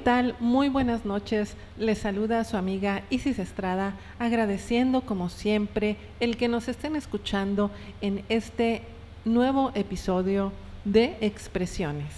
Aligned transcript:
Tal? 0.00 0.34
Muy 0.40 0.68
buenas 0.68 1.04
noches. 1.04 1.54
Les 1.78 1.98
saluda 1.98 2.44
su 2.44 2.56
amiga 2.56 3.02
Isis 3.10 3.38
Estrada, 3.38 3.94
agradeciendo 4.18 5.02
como 5.02 5.28
siempre 5.28 5.96
el 6.20 6.36
que 6.36 6.48
nos 6.48 6.68
estén 6.68 6.96
escuchando 6.96 7.70
en 8.00 8.24
este 8.28 8.82
nuevo 9.24 9.72
episodio 9.74 10.52
de 10.84 11.16
Expresiones. 11.20 12.12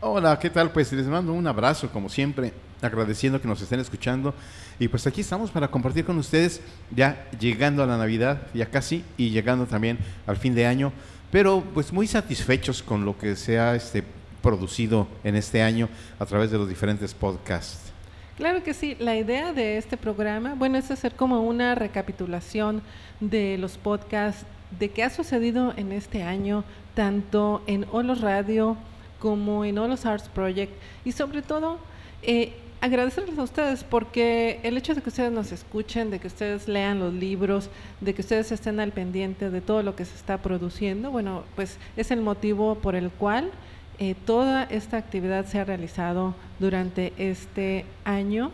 Hola, 0.00 0.38
¿qué 0.38 0.50
tal? 0.50 0.72
Pues 0.72 0.92
les 0.92 1.06
mando 1.06 1.32
un 1.32 1.46
abrazo 1.46 1.90
como 1.90 2.08
siempre, 2.08 2.52
agradeciendo 2.80 3.40
que 3.40 3.48
nos 3.48 3.60
estén 3.60 3.80
escuchando. 3.80 4.34
Y 4.78 4.88
pues 4.88 5.06
aquí 5.06 5.20
estamos 5.20 5.50
para 5.50 5.68
compartir 5.68 6.04
con 6.04 6.18
ustedes, 6.18 6.60
ya 6.94 7.28
llegando 7.38 7.82
a 7.82 7.86
la 7.86 7.98
Navidad, 7.98 8.42
ya 8.54 8.66
casi, 8.66 9.04
y 9.16 9.30
llegando 9.30 9.66
también 9.66 9.98
al 10.26 10.36
fin 10.36 10.54
de 10.54 10.66
año, 10.66 10.92
pero 11.30 11.62
pues 11.74 11.92
muy 11.92 12.06
satisfechos 12.06 12.82
con 12.82 13.04
lo 13.04 13.18
que 13.18 13.36
se 13.36 13.58
ha 13.58 13.74
este, 13.74 14.04
producido 14.42 15.06
en 15.24 15.36
este 15.36 15.62
año 15.62 15.88
a 16.18 16.26
través 16.26 16.50
de 16.50 16.58
los 16.58 16.68
diferentes 16.68 17.14
podcasts. 17.14 17.92
Claro 18.36 18.62
que 18.62 18.74
sí, 18.74 18.96
la 18.98 19.16
idea 19.16 19.54
de 19.54 19.78
este 19.78 19.96
programa, 19.96 20.54
bueno, 20.54 20.76
es 20.76 20.90
hacer 20.90 21.14
como 21.14 21.40
una 21.42 21.74
recapitulación 21.74 22.82
de 23.20 23.56
los 23.56 23.78
podcasts, 23.78 24.44
de 24.78 24.90
qué 24.90 25.04
ha 25.04 25.10
sucedido 25.10 25.72
en 25.76 25.90
este 25.90 26.22
año, 26.22 26.64
tanto 26.94 27.62
en 27.66 27.86
Olos 27.92 28.20
Radio 28.20 28.76
como 29.20 29.64
en 29.64 29.78
Olos 29.78 30.04
Arts 30.04 30.28
Project, 30.28 30.72
y 31.04 31.12
sobre 31.12 31.40
todo 31.40 31.78
eh, 32.22 32.52
agradecerles 32.80 33.38
a 33.38 33.42
ustedes 33.42 33.84
porque 33.84 34.60
el 34.62 34.76
hecho 34.76 34.94
de 34.94 35.00
que 35.00 35.08
ustedes 35.08 35.32
nos 35.32 35.50
escuchen, 35.50 36.10
de 36.10 36.18
que 36.18 36.26
ustedes 36.26 36.68
lean 36.68 36.98
los 36.98 37.14
libros, 37.14 37.70
de 38.00 38.14
que 38.14 38.20
ustedes 38.20 38.52
estén 38.52 38.80
al 38.80 38.92
pendiente 38.92 39.50
de 39.50 39.60
todo 39.60 39.82
lo 39.82 39.96
que 39.96 40.04
se 40.04 40.14
está 40.14 40.38
produciendo, 40.38 41.10
bueno, 41.10 41.44
pues 41.54 41.78
es 41.96 42.10
el 42.10 42.20
motivo 42.20 42.76
por 42.76 42.94
el 42.94 43.10
cual 43.10 43.50
eh, 43.98 44.14
toda 44.24 44.64
esta 44.64 44.96
actividad 44.96 45.46
se 45.46 45.58
ha 45.58 45.64
realizado 45.64 46.34
durante 46.58 47.12
este 47.18 47.84
año. 48.04 48.50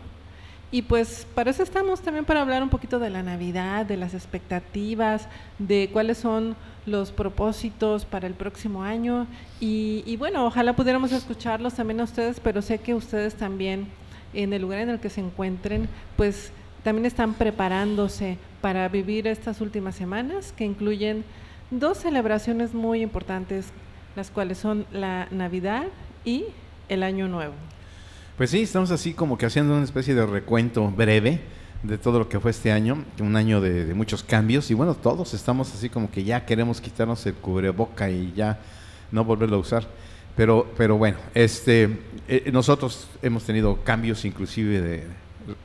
Y 0.71 0.81
pues 0.81 1.27
para 1.35 1.51
eso 1.51 1.61
estamos 1.61 2.01
también 2.01 2.25
para 2.25 2.41
hablar 2.41 2.63
un 2.63 2.69
poquito 2.69 2.97
de 2.97 3.11
la 3.11 3.21
Navidad, 3.21 3.85
de 3.85 3.95
las 3.95 4.15
expectativas, 4.15 5.27
de 5.59 5.89
cuáles 5.93 6.17
son 6.17 6.55
los 6.87 7.11
propósitos 7.11 8.05
para 8.05 8.25
el 8.25 8.33
próximo 8.33 8.81
año. 8.81 9.27
Y, 9.59 10.03
y 10.07 10.17
bueno, 10.17 10.45
ojalá 10.47 10.75
pudiéramos 10.75 11.11
escucharlos 11.11 11.75
también 11.75 11.99
a 11.99 12.05
ustedes, 12.05 12.39
pero 12.39 12.63
sé 12.63 12.79
que 12.79 12.95
ustedes 12.95 13.35
también 13.35 13.87
en 14.33 14.51
el 14.51 14.63
lugar 14.63 14.79
en 14.79 14.89
el 14.89 14.99
que 14.99 15.11
se 15.11 15.21
encuentren, 15.21 15.87
pues 16.17 16.51
también 16.83 17.05
están 17.05 17.33
preparándose 17.33 18.37
para 18.61 18.87
vivir 18.89 19.27
estas 19.27 19.61
últimas 19.61 19.95
semanas 19.95 20.53
que 20.53 20.65
incluyen 20.65 21.23
dos 21.71 21.99
celebraciones 21.99 22.73
muy 22.73 23.01
importantes, 23.01 23.71
las 24.15 24.31
cuales 24.31 24.57
son 24.57 24.85
la 24.91 25.27
Navidad 25.31 25.85
y 26.25 26.45
el 26.89 27.03
Año 27.03 27.27
Nuevo. 27.27 27.53
Pues 28.37 28.49
sí, 28.49 28.61
estamos 28.63 28.91
así 28.91 29.13
como 29.13 29.37
que 29.37 29.45
haciendo 29.45 29.75
una 29.75 29.83
especie 29.83 30.15
de 30.15 30.25
recuento 30.25 30.89
breve 30.89 31.41
de 31.83 31.97
todo 31.97 32.19
lo 32.19 32.29
que 32.29 32.39
fue 32.39 32.51
este 32.51 32.71
año, 32.71 33.03
un 33.19 33.35
año 33.35 33.59
de, 33.61 33.93
muchos 33.93 34.23
cambios 34.23 34.71
y 34.71 34.73
bueno, 34.73 34.95
todos 34.95 35.33
estamos 35.33 35.73
así 35.73 35.89
como 35.89 36.09
que 36.09 36.23
ya 36.23 36.45
queremos 36.45 36.79
quitarnos 36.79 37.25
el 37.25 37.33
cubreboca 37.35 38.09
y 38.09 38.33
ya 38.35 38.59
no 39.11 39.23
volverlo 39.25 39.57
a 39.57 39.59
usar. 39.59 39.87
Pero, 40.35 40.71
pero 40.77 40.97
bueno, 40.97 41.17
este, 41.35 41.99
eh, 42.27 42.49
nosotros 42.51 43.07
hemos 43.21 43.43
tenido 43.43 43.83
cambios 43.83 44.25
inclusive 44.25 44.81
de, 44.81 45.03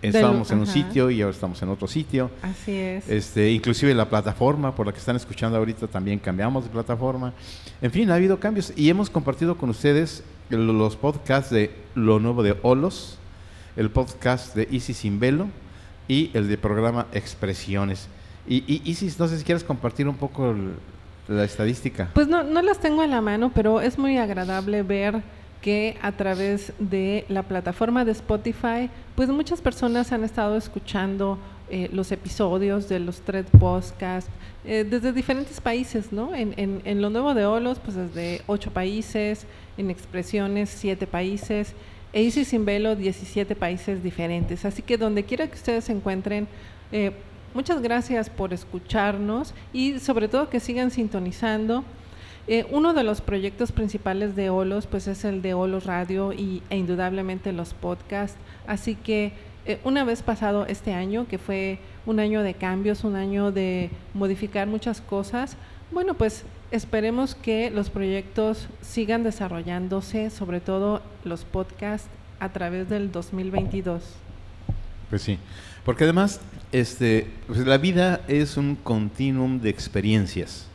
estábamos 0.02 0.50
en 0.50 0.58
un 0.60 0.66
sitio 0.66 1.10
y 1.10 1.22
ahora 1.22 1.34
estamos 1.34 1.60
en 1.62 1.68
otro 1.68 1.86
sitio. 1.88 2.30
Así 2.42 2.72
es. 2.72 3.08
Este, 3.08 3.50
inclusive 3.50 3.94
la 3.94 4.08
plataforma 4.08 4.74
por 4.74 4.86
la 4.86 4.92
que 4.92 4.98
están 4.98 5.16
escuchando 5.16 5.56
ahorita 5.58 5.86
también 5.86 6.18
cambiamos 6.18 6.64
de 6.64 6.70
plataforma. 6.70 7.32
En 7.82 7.90
fin, 7.90 8.10
ha 8.10 8.14
habido 8.16 8.38
cambios 8.40 8.72
y 8.76 8.88
hemos 8.90 9.10
compartido 9.10 9.56
con 9.56 9.70
ustedes 9.70 10.22
los 10.50 10.96
podcasts 10.96 11.50
de 11.50 11.70
Lo 11.94 12.18
Nuevo 12.20 12.42
de 12.42 12.56
Olos, 12.62 13.18
el 13.76 13.90
podcast 13.90 14.54
de 14.56 14.66
Isis 14.70 14.96
Sin 14.98 15.20
Velo 15.20 15.48
y 16.08 16.30
el 16.34 16.48
de 16.48 16.58
programa 16.58 17.06
Expresiones. 17.12 18.08
Y, 18.48 18.64
y 18.66 18.82
Isis, 18.84 19.18
no 19.18 19.28
sé 19.28 19.38
si 19.38 19.44
quieres 19.44 19.62
compartir 19.62 20.08
un 20.08 20.16
poco 20.16 20.50
el- 20.52 20.72
la 21.28 21.44
estadística. 21.44 22.08
Pues 22.14 22.26
no, 22.26 22.42
no 22.42 22.62
las 22.62 22.80
tengo 22.80 23.04
en 23.04 23.10
la 23.10 23.20
mano, 23.20 23.52
pero 23.54 23.82
es 23.82 23.98
muy 23.98 24.16
agradable 24.16 24.82
ver 24.82 25.22
que 25.60 25.96
a 26.02 26.12
través 26.12 26.72
de 26.78 27.24
la 27.28 27.42
plataforma 27.42 28.04
de 28.04 28.12
Spotify, 28.12 28.90
pues 29.16 29.28
muchas 29.28 29.60
personas 29.60 30.12
han 30.12 30.24
estado 30.24 30.56
escuchando 30.56 31.38
eh, 31.70 31.90
los 31.92 32.12
episodios 32.12 32.88
de 32.88 33.00
los 33.00 33.20
tres 33.20 33.46
podcasts 33.58 34.30
eh, 34.64 34.86
desde 34.88 35.12
diferentes 35.12 35.60
países, 35.60 36.12
¿no? 36.12 36.34
En, 36.34 36.54
en, 36.56 36.80
en 36.84 37.02
lo 37.02 37.10
nuevo 37.10 37.34
de 37.34 37.44
Olos, 37.46 37.78
pues 37.78 37.96
desde 37.96 38.42
ocho 38.46 38.70
países, 38.70 39.46
en 39.76 39.90
expresiones, 39.90 40.70
siete 40.70 41.06
países, 41.06 41.74
e 42.12 42.22
Easy 42.22 42.44
Sin 42.44 42.64
Velo, 42.64 42.96
17 42.96 43.54
países 43.54 44.02
diferentes. 44.02 44.64
Así 44.64 44.82
que 44.82 44.96
donde 44.96 45.24
quiera 45.24 45.46
que 45.46 45.54
ustedes 45.54 45.84
se 45.84 45.92
encuentren, 45.92 46.48
eh, 46.90 47.12
muchas 47.54 47.82
gracias 47.82 48.30
por 48.30 48.52
escucharnos 48.52 49.52
y 49.72 49.98
sobre 49.98 50.28
todo 50.28 50.48
que 50.48 50.60
sigan 50.60 50.90
sintonizando. 50.90 51.84
Eh, 52.50 52.66
uno 52.70 52.94
de 52.94 53.04
los 53.04 53.20
proyectos 53.20 53.72
principales 53.72 54.34
de 54.34 54.48
Olos 54.48 54.86
pues 54.86 55.06
es 55.06 55.26
el 55.26 55.42
de 55.42 55.52
Olos 55.52 55.84
Radio 55.84 56.32
y, 56.32 56.62
e 56.70 56.78
indudablemente 56.78 57.52
los 57.52 57.74
podcasts. 57.74 58.38
Así 58.66 58.94
que 58.94 59.32
eh, 59.66 59.78
una 59.84 60.02
vez 60.02 60.22
pasado 60.22 60.64
este 60.64 60.94
año, 60.94 61.28
que 61.28 61.36
fue 61.36 61.78
un 62.06 62.20
año 62.20 62.42
de 62.42 62.54
cambios, 62.54 63.04
un 63.04 63.16
año 63.16 63.52
de 63.52 63.90
modificar 64.14 64.66
muchas 64.66 65.02
cosas, 65.02 65.58
bueno 65.92 66.14
pues 66.14 66.44
esperemos 66.70 67.34
que 67.34 67.70
los 67.70 67.90
proyectos 67.90 68.68
sigan 68.80 69.24
desarrollándose, 69.24 70.30
sobre 70.30 70.60
todo 70.60 71.02
los 71.24 71.44
podcasts 71.44 72.08
a 72.40 72.48
través 72.48 72.88
del 72.88 73.12
2022. 73.12 74.02
Pues 75.10 75.20
sí, 75.20 75.38
porque 75.84 76.04
además 76.04 76.40
este, 76.72 77.26
pues 77.46 77.58
la 77.66 77.76
vida 77.76 78.22
es 78.26 78.56
un 78.56 78.74
continuum 78.74 79.60
de 79.60 79.68
experiencias. 79.68 80.66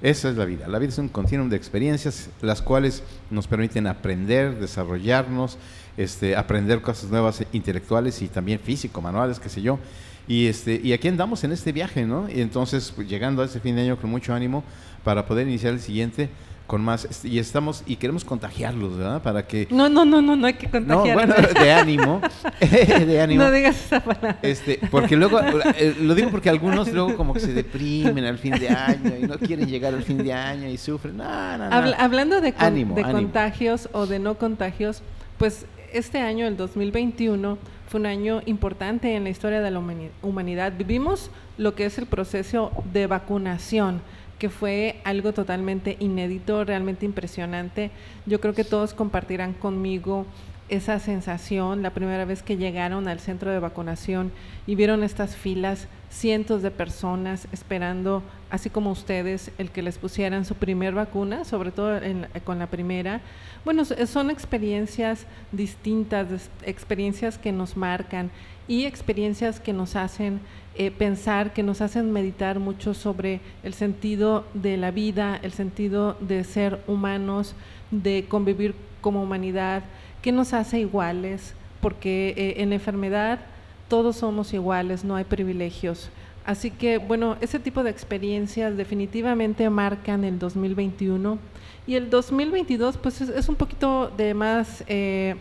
Esa 0.00 0.30
es 0.30 0.36
la 0.36 0.44
vida. 0.44 0.68
La 0.68 0.78
vida 0.78 0.90
es 0.90 0.98
un 0.98 1.08
continuum 1.08 1.48
de 1.48 1.56
experiencias, 1.56 2.30
las 2.40 2.62
cuales 2.62 3.02
nos 3.30 3.48
permiten 3.48 3.88
aprender, 3.88 4.58
desarrollarnos, 4.60 5.58
este, 5.96 6.36
aprender 6.36 6.80
cosas 6.80 7.10
nuevas 7.10 7.42
intelectuales 7.52 8.22
y 8.22 8.28
también 8.28 8.60
físico, 8.60 9.00
manuales, 9.02 9.40
qué 9.40 9.48
sé 9.48 9.60
yo. 9.60 9.80
Y, 10.28 10.46
este, 10.46 10.80
y 10.84 10.92
aquí 10.92 11.08
andamos 11.08 11.42
en 11.42 11.50
este 11.50 11.72
viaje, 11.72 12.06
¿no? 12.06 12.28
Y 12.30 12.42
entonces, 12.42 12.92
pues, 12.94 13.08
llegando 13.08 13.42
a 13.42 13.46
este 13.46 13.58
fin 13.58 13.74
de 13.74 13.82
año 13.82 13.96
con 14.00 14.10
mucho 14.10 14.32
ánimo 14.32 14.62
para 15.02 15.26
poder 15.26 15.48
iniciar 15.48 15.72
el 15.72 15.80
siguiente 15.80 16.28
con 16.68 16.82
más. 16.82 17.24
Y 17.24 17.40
estamos, 17.40 17.82
y 17.86 17.96
queremos 17.96 18.24
contagiarlos, 18.24 18.96
¿verdad? 18.96 19.20
Para 19.22 19.44
que. 19.48 19.66
No, 19.70 19.88
no, 19.88 20.04
no, 20.04 20.22
no, 20.22 20.36
no 20.36 20.46
hay 20.46 20.54
que 20.54 20.66
No, 20.66 20.72
contagiar. 20.98 21.14
bueno, 21.14 21.34
de 21.60 21.72
ánimo. 21.72 22.20
de 22.60 23.20
ánimo. 23.20 23.42
No 23.42 23.50
digas 23.50 23.74
esa 23.86 23.98
palabra. 24.00 24.38
Este, 24.42 24.78
porque 24.90 25.16
luego, 25.16 25.40
eh, 25.40 25.96
lo 26.00 26.14
digo 26.14 26.30
porque 26.30 26.48
algunos 26.50 26.92
luego 26.92 27.16
como 27.16 27.34
que 27.34 27.40
se 27.40 27.52
deprimen 27.52 28.24
al 28.24 28.38
fin 28.38 28.52
de 28.52 28.68
año 28.68 29.12
y 29.20 29.26
no 29.26 29.36
quieren 29.38 29.66
llegar 29.66 29.92
al 29.94 30.04
fin 30.04 30.18
de 30.18 30.32
año 30.32 30.68
y 30.68 30.76
sufren. 30.76 31.16
No, 31.16 31.24
no, 31.58 31.68
no. 31.70 31.74
Habla- 31.74 31.96
hablando 31.96 32.40
de, 32.40 32.52
con- 32.52 32.64
Ánimo, 32.66 32.94
de 32.94 33.02
ánimo. 33.02 33.18
contagios 33.18 33.88
o 33.92 34.06
de 34.06 34.18
no 34.20 34.34
contagios, 34.36 35.02
pues 35.38 35.66
este 35.92 36.18
año, 36.20 36.46
el 36.46 36.56
2021, 36.58 37.56
fue 37.88 38.00
un 38.00 38.04
año 38.06 38.42
importante 38.44 39.16
en 39.16 39.24
la 39.24 39.30
historia 39.30 39.62
de 39.62 39.70
la 39.70 39.80
humani- 39.80 40.10
humanidad. 40.20 40.74
Vivimos 40.76 41.30
lo 41.56 41.74
que 41.74 41.86
es 41.86 41.96
el 41.96 42.04
proceso 42.04 42.70
de 42.92 43.06
vacunación, 43.06 44.02
que 44.38 44.48
fue 44.48 45.00
algo 45.04 45.32
totalmente 45.32 45.96
inédito, 46.00 46.64
realmente 46.64 47.04
impresionante. 47.04 47.90
Yo 48.26 48.40
creo 48.40 48.54
que 48.54 48.64
todos 48.64 48.94
compartirán 48.94 49.52
conmigo 49.52 50.26
esa 50.68 50.98
sensación 50.98 51.82
la 51.82 51.90
primera 51.90 52.24
vez 52.24 52.42
que 52.42 52.56
llegaron 52.56 53.08
al 53.08 53.20
centro 53.20 53.50
de 53.50 53.58
vacunación 53.58 54.32
y 54.66 54.74
vieron 54.74 55.02
estas 55.02 55.36
filas, 55.36 55.88
cientos 56.10 56.62
de 56.62 56.70
personas 56.70 57.48
esperando, 57.52 58.22
así 58.50 58.70
como 58.70 58.90
ustedes, 58.90 59.50
el 59.58 59.70
que 59.70 59.82
les 59.82 59.98
pusieran 59.98 60.44
su 60.44 60.54
primer 60.54 60.94
vacuna, 60.94 61.44
sobre 61.44 61.70
todo 61.70 62.00
con 62.44 62.58
la 62.58 62.66
primera. 62.66 63.20
Bueno, 63.64 63.84
son 63.84 64.30
experiencias 64.30 65.26
distintas, 65.52 66.50
experiencias 66.62 67.38
que 67.38 67.52
nos 67.52 67.76
marcan 67.76 68.30
y 68.66 68.84
experiencias 68.84 69.60
que 69.60 69.72
nos 69.72 69.96
hacen 69.96 70.40
eh, 70.74 70.90
pensar, 70.90 71.52
que 71.52 71.62
nos 71.62 71.80
hacen 71.80 72.12
meditar 72.12 72.60
mucho 72.60 72.94
sobre 72.94 73.40
el 73.62 73.74
sentido 73.74 74.44
de 74.54 74.76
la 74.76 74.90
vida, 74.90 75.38
el 75.42 75.52
sentido 75.52 76.16
de 76.20 76.44
ser 76.44 76.80
humanos, 76.86 77.54
de 77.90 78.26
convivir 78.28 78.74
como 79.00 79.22
humanidad, 79.22 79.82
que 80.22 80.32
nos 80.32 80.52
hace 80.52 80.80
iguales, 80.80 81.54
porque 81.80 82.34
eh, 82.36 82.62
en 82.62 82.72
enfermedad 82.72 83.40
todos 83.88 84.16
somos 84.16 84.52
iguales, 84.52 85.04
no 85.04 85.16
hay 85.16 85.24
privilegios. 85.24 86.10
Así 86.44 86.70
que, 86.70 86.98
bueno, 86.98 87.36
ese 87.40 87.58
tipo 87.58 87.82
de 87.82 87.90
experiencias 87.90 88.76
definitivamente 88.76 89.68
marcan 89.68 90.24
el 90.24 90.38
2021 90.38 91.38
y 91.86 91.94
el 91.94 92.10
2022 92.10 92.96
pues 92.96 93.20
es, 93.20 93.48
un 93.48 93.56
poquito 93.56 94.10
de 94.16 94.34
más, 94.34 94.82
eh, 94.86 95.36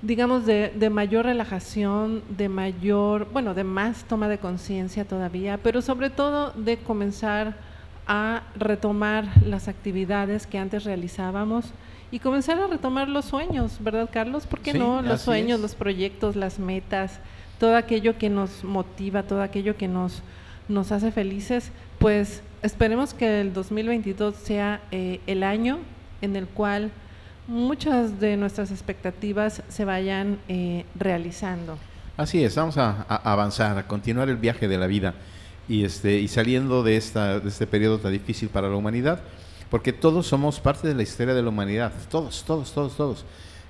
digamos, 0.00 0.46
de, 0.46 0.72
de, 0.74 0.90
mayor 0.90 1.26
relajación, 1.26 2.22
de 2.30 2.48
mayor, 2.48 3.28
bueno, 3.32 3.52
de 3.52 3.64
más 3.64 4.04
toma 4.04 4.28
de 4.28 4.38
conciencia 4.38 5.04
todavía, 5.04 5.58
pero 5.62 5.82
sobre 5.82 6.08
todo 6.10 6.50
de 6.52 6.78
comenzar 6.78 7.56
a 8.06 8.42
retomar 8.54 9.26
las 9.44 9.68
actividades 9.68 10.46
que 10.46 10.58
antes 10.58 10.84
realizábamos 10.84 11.72
y 12.16 12.18
comenzar 12.18 12.58
a 12.58 12.66
retomar 12.66 13.10
los 13.10 13.26
sueños, 13.26 13.76
¿verdad, 13.78 14.08
Carlos? 14.10 14.46
¿Por 14.46 14.60
qué 14.60 14.72
no? 14.72 15.02
Los 15.02 15.20
sueños, 15.20 15.60
los 15.60 15.74
proyectos, 15.74 16.34
las 16.34 16.58
metas, 16.58 17.20
todo 17.58 17.76
aquello 17.76 18.16
que 18.16 18.30
nos 18.30 18.64
motiva, 18.64 19.24
todo 19.24 19.42
aquello 19.42 19.76
que 19.76 19.86
nos, 19.86 20.22
nos 20.66 20.92
hace 20.92 21.12
felices, 21.12 21.72
pues 21.98 22.42
esperemos 22.62 23.12
que 23.12 23.42
el 23.42 23.52
2022 23.52 24.34
sea 24.34 24.80
eh, 24.92 25.20
el 25.26 25.42
año 25.42 25.76
en 26.22 26.36
el 26.36 26.46
cual 26.46 26.90
muchas 27.48 28.18
de 28.18 28.38
nuestras 28.38 28.70
expectativas 28.70 29.62
se 29.68 29.84
vayan 29.84 30.38
eh, 30.48 30.86
realizando. 30.94 31.76
Así 32.16 32.42
es, 32.42 32.56
vamos 32.56 32.78
a, 32.78 33.02
avanzar, 33.02 33.76
a 33.76 33.86
continuar 33.86 34.30
el 34.30 34.36
viaje 34.36 34.68
de 34.68 34.78
la 34.78 34.86
vida 34.86 35.12
y, 35.68 35.84
este, 35.84 36.18
y 36.18 36.28
saliendo 36.28 36.82
de, 36.82 36.96
esta, 36.96 37.40
de 37.40 37.48
este 37.50 37.66
periodo 37.66 37.98
tan 37.98 38.12
difícil 38.12 38.48
para 38.48 38.70
la 38.70 38.76
humanidad, 38.76 39.20
porque 39.70 39.92
todos 39.92 40.26
somos 40.26 40.60
parte 40.60 40.88
de 40.88 40.94
la 40.94 41.02
historia 41.02 41.34
de 41.34 41.42
la 41.42 41.48
humanidad, 41.48 41.92
todos, 42.10 42.44
todos, 42.44 42.72
todos, 42.72 42.96
todos. 42.96 43.24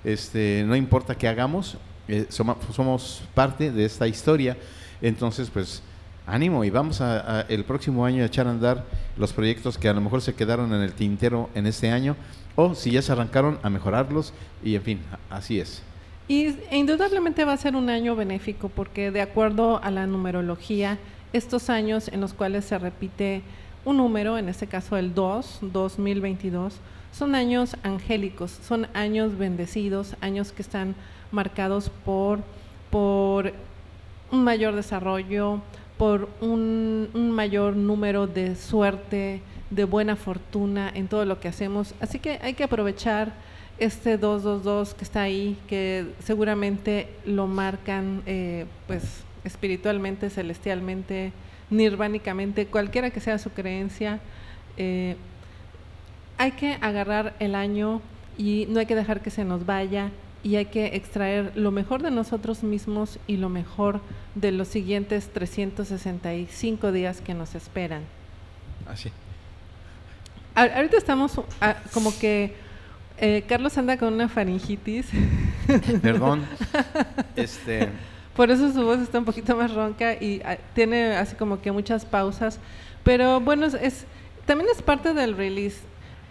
Este, 0.04 0.64
no 0.66 0.76
importa 0.76 1.14
qué 1.14 1.28
hagamos, 1.28 1.76
eh, 2.08 2.26
somos, 2.28 3.22
parte 3.34 3.72
de 3.72 3.84
esta 3.84 4.06
historia, 4.06 4.56
entonces 5.02 5.50
pues 5.50 5.82
ánimo 6.26 6.64
y 6.64 6.70
vamos 6.70 7.00
a, 7.00 7.42
el 7.48 7.64
próximo 7.64 8.04
año 8.04 8.22
a 8.22 8.26
echar 8.26 8.46
a 8.46 8.50
andar 8.50 8.84
los 9.16 9.32
proyectos 9.32 9.78
que 9.78 9.88
a 9.88 9.92
lo 9.92 10.00
mejor 10.00 10.22
se 10.22 10.34
quedaron 10.34 10.72
en 10.72 10.82
el 10.82 10.92
tintero 10.92 11.50
en 11.54 11.66
este 11.66 11.90
año 11.90 12.16
o 12.54 12.74
si 12.74 12.92
ya 12.92 13.02
se 13.02 13.12
arrancaron 13.12 13.58
a 13.62 13.70
mejorarlos 13.70 14.32
y 14.62 14.74
en 14.74 14.82
fin, 14.82 15.00
así 15.30 15.60
es. 15.60 15.82
Y 16.28 16.56
indudablemente 16.72 17.44
va 17.44 17.52
a 17.52 17.56
ser 17.56 17.76
un 17.76 17.88
año 17.88 18.16
benéfico 18.16 18.68
porque 18.68 19.10
de 19.10 19.22
acuerdo 19.22 19.82
a 19.82 19.90
la 19.90 20.06
numerología, 20.06 20.98
estos 21.32 21.70
años 21.70 22.08
en 22.08 22.20
los 22.20 22.32
cuales 22.32 22.64
se 22.64 22.78
repite 22.78 23.42
un 23.86 23.96
número, 23.96 24.36
en 24.36 24.48
este 24.48 24.66
caso 24.66 24.96
el 24.96 25.14
2, 25.14 25.60
2022, 25.62 26.74
son 27.12 27.34
años 27.34 27.76
angélicos, 27.84 28.50
son 28.50 28.88
años 28.92 29.38
bendecidos, 29.38 30.16
años 30.20 30.50
que 30.52 30.60
están 30.60 30.96
marcados 31.30 31.88
por, 32.04 32.40
por 32.90 33.52
un 34.32 34.42
mayor 34.42 34.74
desarrollo, 34.74 35.60
por 35.96 36.28
un, 36.40 37.08
un, 37.14 37.30
mayor 37.30 37.76
número 37.76 38.26
de 38.26 38.56
suerte, 38.56 39.40
de 39.70 39.84
buena 39.84 40.16
fortuna 40.16 40.90
en 40.92 41.06
todo 41.06 41.24
lo 41.24 41.38
que 41.38 41.46
hacemos. 41.46 41.94
Así 42.00 42.18
que 42.18 42.40
hay 42.42 42.54
que 42.54 42.64
aprovechar 42.64 43.32
este 43.78 44.18
222 44.18 44.94
que 44.94 45.04
está 45.04 45.22
ahí, 45.22 45.56
que 45.68 46.06
seguramente 46.24 47.08
lo 47.24 47.46
marcan 47.46 48.22
eh, 48.26 48.66
pues 48.88 49.22
espiritualmente, 49.44 50.28
celestialmente, 50.28 51.32
nirvánicamente, 51.70 52.66
cualquiera 52.66 53.10
que 53.10 53.20
sea 53.20 53.38
su 53.38 53.50
creencia, 53.50 54.20
eh, 54.76 55.16
hay 56.38 56.52
que 56.52 56.76
agarrar 56.80 57.34
el 57.38 57.54
año 57.54 58.00
y 58.38 58.66
no 58.68 58.80
hay 58.80 58.86
que 58.86 58.94
dejar 58.94 59.22
que 59.22 59.30
se 59.30 59.44
nos 59.44 59.64
vaya 59.66 60.10
y 60.42 60.56
hay 60.56 60.66
que 60.66 60.94
extraer 60.94 61.52
lo 61.56 61.70
mejor 61.70 62.02
de 62.02 62.10
nosotros 62.10 62.62
mismos 62.62 63.18
y 63.26 63.36
lo 63.36 63.48
mejor 63.48 64.00
de 64.34 64.52
los 64.52 64.68
siguientes 64.68 65.30
365 65.32 66.92
días 66.92 67.20
que 67.20 67.34
nos 67.34 67.54
esperan. 67.54 68.02
Así. 68.88 69.10
Ahorita 70.54 70.96
estamos 70.96 71.40
ah, 71.60 71.76
como 71.92 72.16
que 72.18 72.54
eh, 73.18 73.44
Carlos 73.48 73.76
anda 73.76 73.96
con 73.96 74.14
una 74.14 74.28
faringitis. 74.28 75.06
Perdón. 76.02 76.44
este 77.36 77.88
por 78.36 78.50
eso 78.50 78.72
su 78.72 78.84
voz 78.84 79.00
está 79.00 79.18
un 79.18 79.24
poquito 79.24 79.56
más 79.56 79.72
ronca 79.72 80.14
y 80.14 80.42
ah, 80.44 80.58
tiene 80.74 81.16
así 81.16 81.34
como 81.34 81.60
que 81.60 81.72
muchas 81.72 82.04
pausas. 82.04 82.60
Pero 83.02 83.40
bueno, 83.40 83.66
es, 83.66 84.04
también 84.44 84.68
es 84.70 84.82
parte 84.82 85.14
del 85.14 85.36
release. 85.36 85.78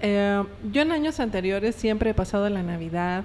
Eh, 0.02 0.44
yo 0.72 0.82
en 0.82 0.92
años 0.92 1.20
anteriores 1.20 1.76
siempre 1.76 2.12
he 2.12 2.14
pasado 2.14 2.50
la 2.50 2.62
Navidad 2.62 3.24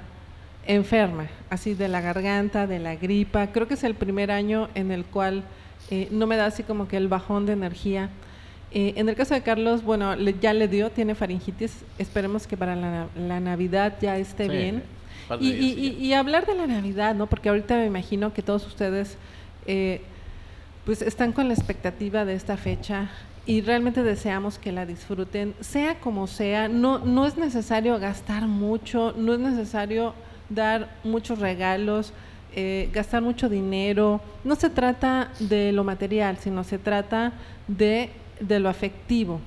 enferma, 0.67 1.27
así 1.49 1.75
de 1.75 1.89
la 1.89 2.01
garganta, 2.01 2.67
de 2.67 2.79
la 2.79 2.97
gripa. 2.97 3.49
Creo 3.49 3.69
que 3.69 3.75
es 3.75 3.85
el 3.85 3.95
primer 3.95 4.31
año 4.31 4.69
en 4.75 4.91
el 4.93 5.05
cual 5.05 5.45
eh, 5.91 6.09
no 6.11 6.27
me 6.27 6.37
da 6.37 6.47
así 6.47 6.63
como 6.63 6.89
que 6.89 6.97
el 6.97 7.09
bajón 7.09 7.47
de 7.47 7.53
energía. 7.53 8.09
Eh, 8.73 8.95
en 8.97 9.09
el 9.09 9.17
caso 9.17 9.35
de 9.35 9.43
Carlos, 9.43 9.83
bueno, 9.83 10.15
ya 10.17 10.55
le 10.55 10.69
dio, 10.69 10.91
tiene 10.91 11.15
faringitis. 11.15 11.85
Esperemos 11.99 12.47
que 12.47 12.57
para 12.57 12.77
la, 12.77 13.41
Navidad 13.41 13.95
ya 14.01 14.17
esté 14.17 14.49
bien. 14.49 14.83
Y, 15.39 16.13
hablar 16.13 16.47
de 16.47 16.55
la 16.55 16.67
Navidad, 16.67 17.15
¿no? 17.15 17.27
Porque 17.27 17.49
ahorita 17.49 17.77
me 17.77 17.87
imagino 17.87 18.33
que 18.33 18.43
todos 18.43 18.67
ustedes 18.67 19.17
eh, 19.67 20.01
pues 20.85 21.03
están 21.03 21.33
con 21.33 21.49
la 21.49 21.55
expectativa 21.55 22.25
de 22.25 22.35
esta 22.35 22.57
fecha 22.57 23.11
y 23.47 23.61
realmente 23.63 24.03
deseamos 24.03 24.59
que 24.59 24.73
la 24.73 24.87
disfruten, 24.87 25.55
sea 25.61 25.99
como 26.01 26.27
sea, 26.27 26.69
no, 26.69 26.99
no 26.99 27.27
es 27.27 27.37
necesario 27.37 27.99
gastar 27.99 28.47
mucho, 28.47 29.15
no 29.17 29.35
es 29.35 29.41
necesario 29.41 30.15
dar 30.49 30.91
muchos 31.05 31.39
regalos, 31.39 32.13
eh, 32.55 32.91
gastar 32.93 33.23
mucho 33.23 33.49
dinero, 33.49 34.21
no 34.45 34.57
se 34.57 34.71
trata 34.71 35.31
de 35.39 35.73
lo 35.73 35.85
material, 35.85 36.37
sino 36.39 36.65
se 36.65 36.79
trata 36.79 37.33
de, 37.69 38.11
de 38.41 38.59
lo 38.59 38.69
afectivo. 38.69 39.41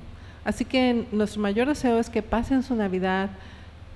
Así 0.44 0.64
que 0.64 1.06
nuestro 1.12 1.40
mayor 1.40 1.68
deseo 1.68 1.98
es 1.98 2.10
que 2.10 2.22
pasen 2.22 2.62
su 2.62 2.74
Navidad 2.74 3.30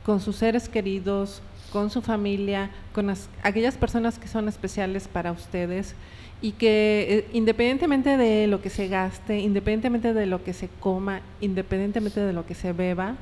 con 0.05 0.21
sus 0.21 0.37
seres 0.37 0.69
queridos, 0.69 1.43
con 1.73 1.91
su 1.91 2.03
familia, 2.03 2.71
con 2.93 3.13
aquellas 3.43 3.77
personas 3.77 4.19
que 4.19 4.29
son 4.29 4.49
especiales 4.49 5.09
para 5.09 5.33
ustedes 5.33 5.95
y 6.41 6.53
que 6.53 7.07
eh, 7.09 7.31
independientemente 7.33 8.17
de 8.17 8.47
lo 8.47 8.63
que 8.63 8.71
se 8.71 8.89
gaste, 8.89 9.41
independientemente 9.41 10.15
de 10.15 10.27
lo 10.27 10.45
que 10.45 10.53
se 10.53 10.69
coma, 10.81 11.21
independientemente 11.41 12.21
de 12.21 12.33
lo 12.33 12.47
que 12.47 12.55
se 12.55 12.73
beba, 12.73 13.17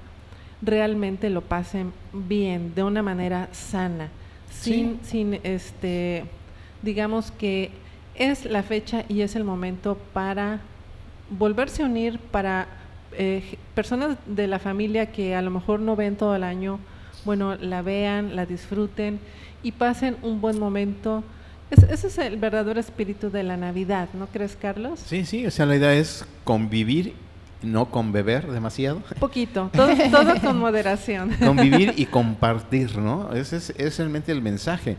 realmente 0.62 1.30
lo 1.30 1.42
pasen 1.42 1.92
bien, 2.12 2.74
de 2.74 2.82
una 2.82 3.02
manera 3.02 3.48
sana, 3.52 4.08
sin, 4.50 5.00
sin 5.02 5.40
este, 5.42 6.24
digamos 6.82 7.30
que 7.30 7.70
es 8.14 8.44
la 8.44 8.62
fecha 8.62 9.04
y 9.08 9.20
es 9.20 9.36
el 9.36 9.44
momento 9.44 9.98
para 10.12 10.60
volverse 11.30 11.82
a 11.82 11.86
unir, 11.86 12.18
para 12.18 12.66
eh, 13.12 13.56
personas 13.74 14.16
de 14.26 14.46
la 14.46 14.58
familia 14.58 15.10
que 15.12 15.34
a 15.34 15.42
lo 15.42 15.50
mejor 15.50 15.80
no 15.80 15.96
ven 15.96 16.16
todo 16.16 16.34
el 16.36 16.44
año, 16.44 16.78
bueno, 17.26 17.56
la 17.56 17.82
vean, 17.82 18.34
la 18.36 18.46
disfruten 18.46 19.20
y 19.62 19.72
pasen 19.72 20.16
un 20.22 20.40
buen 20.40 20.58
momento. 20.58 21.22
ese 21.70 22.06
es 22.06 22.18
el 22.18 22.36
verdadero 22.38 22.80
espíritu 22.80 23.30
de 23.30 23.42
la 23.42 23.56
Navidad, 23.56 24.08
¿no 24.14 24.28
crees, 24.28 24.56
Carlos? 24.56 25.00
Sí, 25.04 25.26
sí, 25.26 25.46
o 25.46 25.50
sea, 25.50 25.66
la 25.66 25.76
idea 25.76 25.92
es 25.92 26.24
convivir, 26.44 27.14
no 27.62 27.90
con 27.90 28.12
beber 28.12 28.46
demasiado. 28.46 29.02
Poquito, 29.20 29.70
todo, 29.74 29.92
todo 30.10 30.40
con 30.40 30.58
moderación. 30.60 31.34
Convivir 31.44 31.92
y 31.96 32.06
compartir, 32.06 32.96
¿no? 32.96 33.32
Ese 33.34 33.56
es, 33.56 33.70
es 33.76 33.98
realmente 33.98 34.32
el 34.32 34.40
mensaje. 34.40 34.96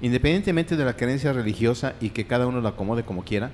Independientemente 0.00 0.76
de 0.76 0.84
la 0.84 0.94
creencia 0.94 1.32
religiosa 1.32 1.94
y 2.00 2.10
que 2.10 2.26
cada 2.26 2.46
uno 2.46 2.60
la 2.60 2.70
acomode 2.70 3.04
como 3.04 3.24
quiera, 3.24 3.50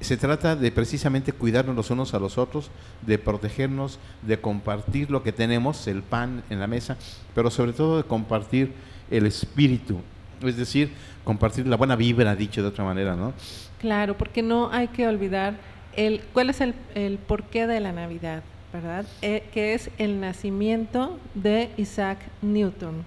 se 0.00 0.16
trata 0.16 0.56
de 0.56 0.70
precisamente 0.70 1.32
cuidarnos 1.32 1.76
los 1.76 1.90
unos 1.90 2.14
a 2.14 2.18
los 2.18 2.38
otros, 2.38 2.70
de 3.02 3.18
protegernos, 3.18 3.98
de 4.22 4.40
compartir 4.40 5.10
lo 5.10 5.22
que 5.22 5.32
tenemos, 5.32 5.86
el 5.86 6.02
pan 6.02 6.42
en 6.50 6.60
la 6.60 6.66
mesa, 6.66 6.96
pero 7.34 7.50
sobre 7.50 7.72
todo 7.72 7.98
de 7.98 8.04
compartir 8.04 8.72
el 9.10 9.26
espíritu, 9.26 10.00
es 10.42 10.56
decir, 10.56 10.92
compartir 11.24 11.66
la 11.66 11.76
buena 11.76 11.96
vibra, 11.96 12.34
dicho 12.36 12.62
de 12.62 12.68
otra 12.68 12.84
manera, 12.84 13.16
¿no? 13.16 13.32
Claro, 13.80 14.16
porque 14.16 14.42
no 14.42 14.70
hay 14.72 14.88
que 14.88 15.06
olvidar 15.06 15.54
el, 15.96 16.22
cuál 16.32 16.50
es 16.50 16.60
el, 16.60 16.74
el 16.94 17.18
porqué 17.18 17.66
de 17.66 17.80
la 17.80 17.92
Navidad, 17.92 18.42
¿verdad? 18.72 19.06
Eh, 19.22 19.44
que 19.52 19.74
es 19.74 19.90
el 19.98 20.20
nacimiento 20.20 21.18
de 21.34 21.70
Isaac 21.76 22.18
Newton. 22.42 23.04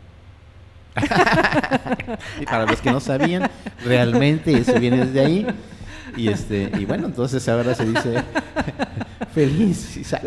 y 2.42 2.46
para 2.46 2.66
los 2.66 2.82
que 2.82 2.92
no 2.92 3.00
sabían, 3.00 3.50
realmente 3.84 4.52
eso 4.58 4.80
viene 4.80 5.06
desde 5.06 5.20
ahí. 5.20 5.48
Y 6.16 6.30
este, 6.30 6.72
y 6.80 6.86
bueno, 6.86 7.08
entonces 7.08 7.48
ahora 7.50 7.76
se 7.76 7.86
dice 7.86 8.24
feliz 9.34 9.98
Isaac. 9.98 10.24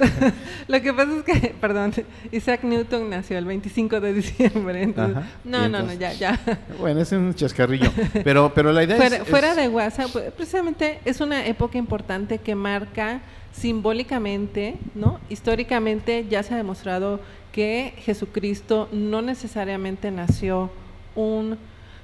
Lo 0.68 0.80
que 0.80 0.92
pasa 0.92 1.10
es 1.16 1.24
que, 1.24 1.54
perdón, 1.60 1.92
Isaac 2.30 2.62
Newton 2.62 3.10
nació 3.10 3.38
el 3.38 3.44
25 3.44 4.00
de 4.00 4.12
diciembre. 4.12 4.82
Entonces, 4.82 5.24
no, 5.44 5.68
no, 5.68 5.82
no, 5.82 5.92
ya, 5.94 6.12
ya. 6.12 6.38
Bueno, 6.78 7.00
es 7.00 7.10
un 7.12 7.34
chascarrillo. 7.34 7.90
Pero, 8.24 8.52
pero 8.54 8.72
la 8.72 8.84
idea 8.84 8.96
fuera, 8.96 9.16
es, 9.16 9.24
Fuera 9.24 9.54
de 9.54 9.68
WhatsApp, 9.68 10.10
pues, 10.12 10.32
precisamente 10.32 11.00
es 11.04 11.20
una 11.20 11.46
época 11.46 11.78
importante 11.78 12.38
que 12.38 12.54
marca 12.54 13.20
simbólicamente, 13.52 14.76
¿no? 14.94 15.18
Históricamente 15.28 16.26
ya 16.28 16.42
se 16.42 16.54
ha 16.54 16.56
demostrado 16.56 17.20
que 17.52 17.94
Jesucristo 17.98 18.88
no 18.92 19.22
necesariamente 19.22 20.10
nació 20.10 20.70
un 21.14 21.58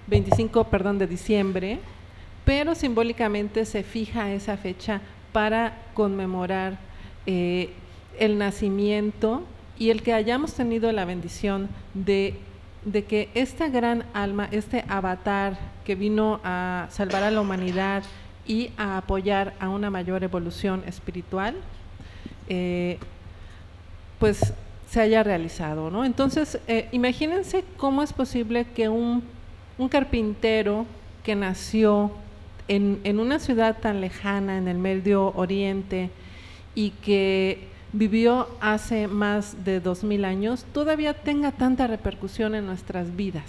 25, 0.09 0.65
perdón, 0.65 0.99
de 0.99 1.07
diciembre, 1.07 1.79
pero 2.47 2.77
simbólicamente 2.77 3.65
se 3.65 3.83
fija 3.83 4.33
esa 4.33 4.57
fecha 4.57 5.01
para 5.33 5.83
conmemorar 5.95 6.79
eh, 7.27 7.71
el 8.21 8.39
nacimiento 8.39 9.43
y 9.77 9.91
el 9.91 10.01
que 10.03 10.15
hayamos 10.15 10.55
tenido 10.55 10.93
la 10.93 11.05
bendición 11.05 11.69
de, 11.93 12.39
de 12.85 13.05
que 13.05 13.31
esta 13.35 13.69
gran 13.69 14.05
alma, 14.15 14.49
este 14.53 14.85
avatar 14.89 15.59
que 15.85 15.97
vino 15.97 16.41
a 16.45 16.87
salvar 16.89 17.25
a 17.25 17.33
la 17.33 17.41
humanidad 17.41 18.05
y 18.47 18.71
a 18.77 18.99
apoyar 18.99 19.55
a 19.59 19.69
una 19.69 19.91
mayor 19.91 20.23
evolución 20.23 20.85
espiritual, 20.87 21.57
eh, 22.49 22.99
pues 24.21 24.55
se 24.89 25.01
haya 25.01 25.25
realizado, 25.25 25.91
¿no? 25.91 26.05
Entonces, 26.05 26.61
eh, 26.69 26.89
imagínense 26.93 27.65
cómo 27.77 28.05
es 28.05 28.13
posible 28.13 28.67
que 28.67 28.89
un, 28.89 29.25
un 29.79 29.89
carpintero 29.89 30.87
que 31.25 31.35
nació 31.35 32.13
en, 32.69 33.21
una 33.21 33.39
ciudad 33.39 33.79
tan 33.81 34.01
lejana, 34.01 34.59
en 34.59 34.69
el 34.69 34.79
Medio 34.79 35.33
Oriente, 35.35 36.11
y 36.75 36.91
que 36.91 37.69
vivió 37.93 38.49
hace 38.61 39.09
más 39.09 39.65
de 39.65 39.81
dos 39.81 40.05
mil 40.05 40.25
años, 40.25 40.65
todavía 40.73 41.15
tenga 41.15 41.53
tanta 41.53 41.87
repercusión 41.87 42.55
en 42.55 42.67
nuestras 42.67 43.15
vidas, 43.17 43.45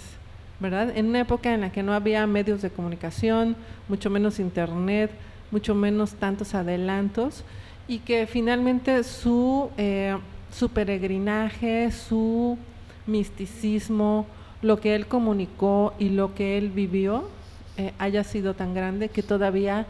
¿verdad? 0.60 0.96
En 0.96 1.06
una 1.06 1.20
época 1.20 1.52
en 1.52 1.62
la 1.62 1.72
que 1.72 1.82
no 1.82 1.92
había 1.92 2.26
medios 2.26 2.62
de 2.62 2.70
comunicación, 2.70 3.56
mucho 3.88 4.08
menos 4.10 4.38
internet, 4.38 5.10
mucho 5.50 5.74
menos 5.74 6.14
tantos 6.14 6.54
adelantos, 6.54 7.44
y 7.86 7.98
que 7.98 8.26
finalmente 8.26 9.02
su, 9.02 9.70
eh, 9.76 10.16
su 10.50 10.68
peregrinaje, 10.68 11.90
su 11.90 12.58
misticismo, 13.06 14.26
lo 14.62 14.80
que 14.80 14.94
él 14.94 15.06
comunicó 15.06 15.94
y 15.98 16.10
lo 16.10 16.34
que 16.34 16.58
él 16.58 16.70
vivió, 16.70 17.28
eh, 17.78 17.92
haya 17.98 18.24
sido 18.24 18.54
tan 18.54 18.74
grande 18.74 19.08
que 19.08 19.22
todavía 19.22 19.86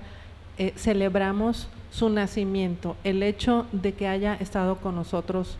eh, 0.58 0.74
celebramos 0.76 1.68
su 1.90 2.10
nacimiento, 2.10 2.96
el 3.02 3.22
hecho 3.22 3.66
de 3.72 3.94
que 3.94 4.06
haya 4.06 4.34
estado 4.34 4.76
con 4.76 4.94
nosotros, 4.94 5.56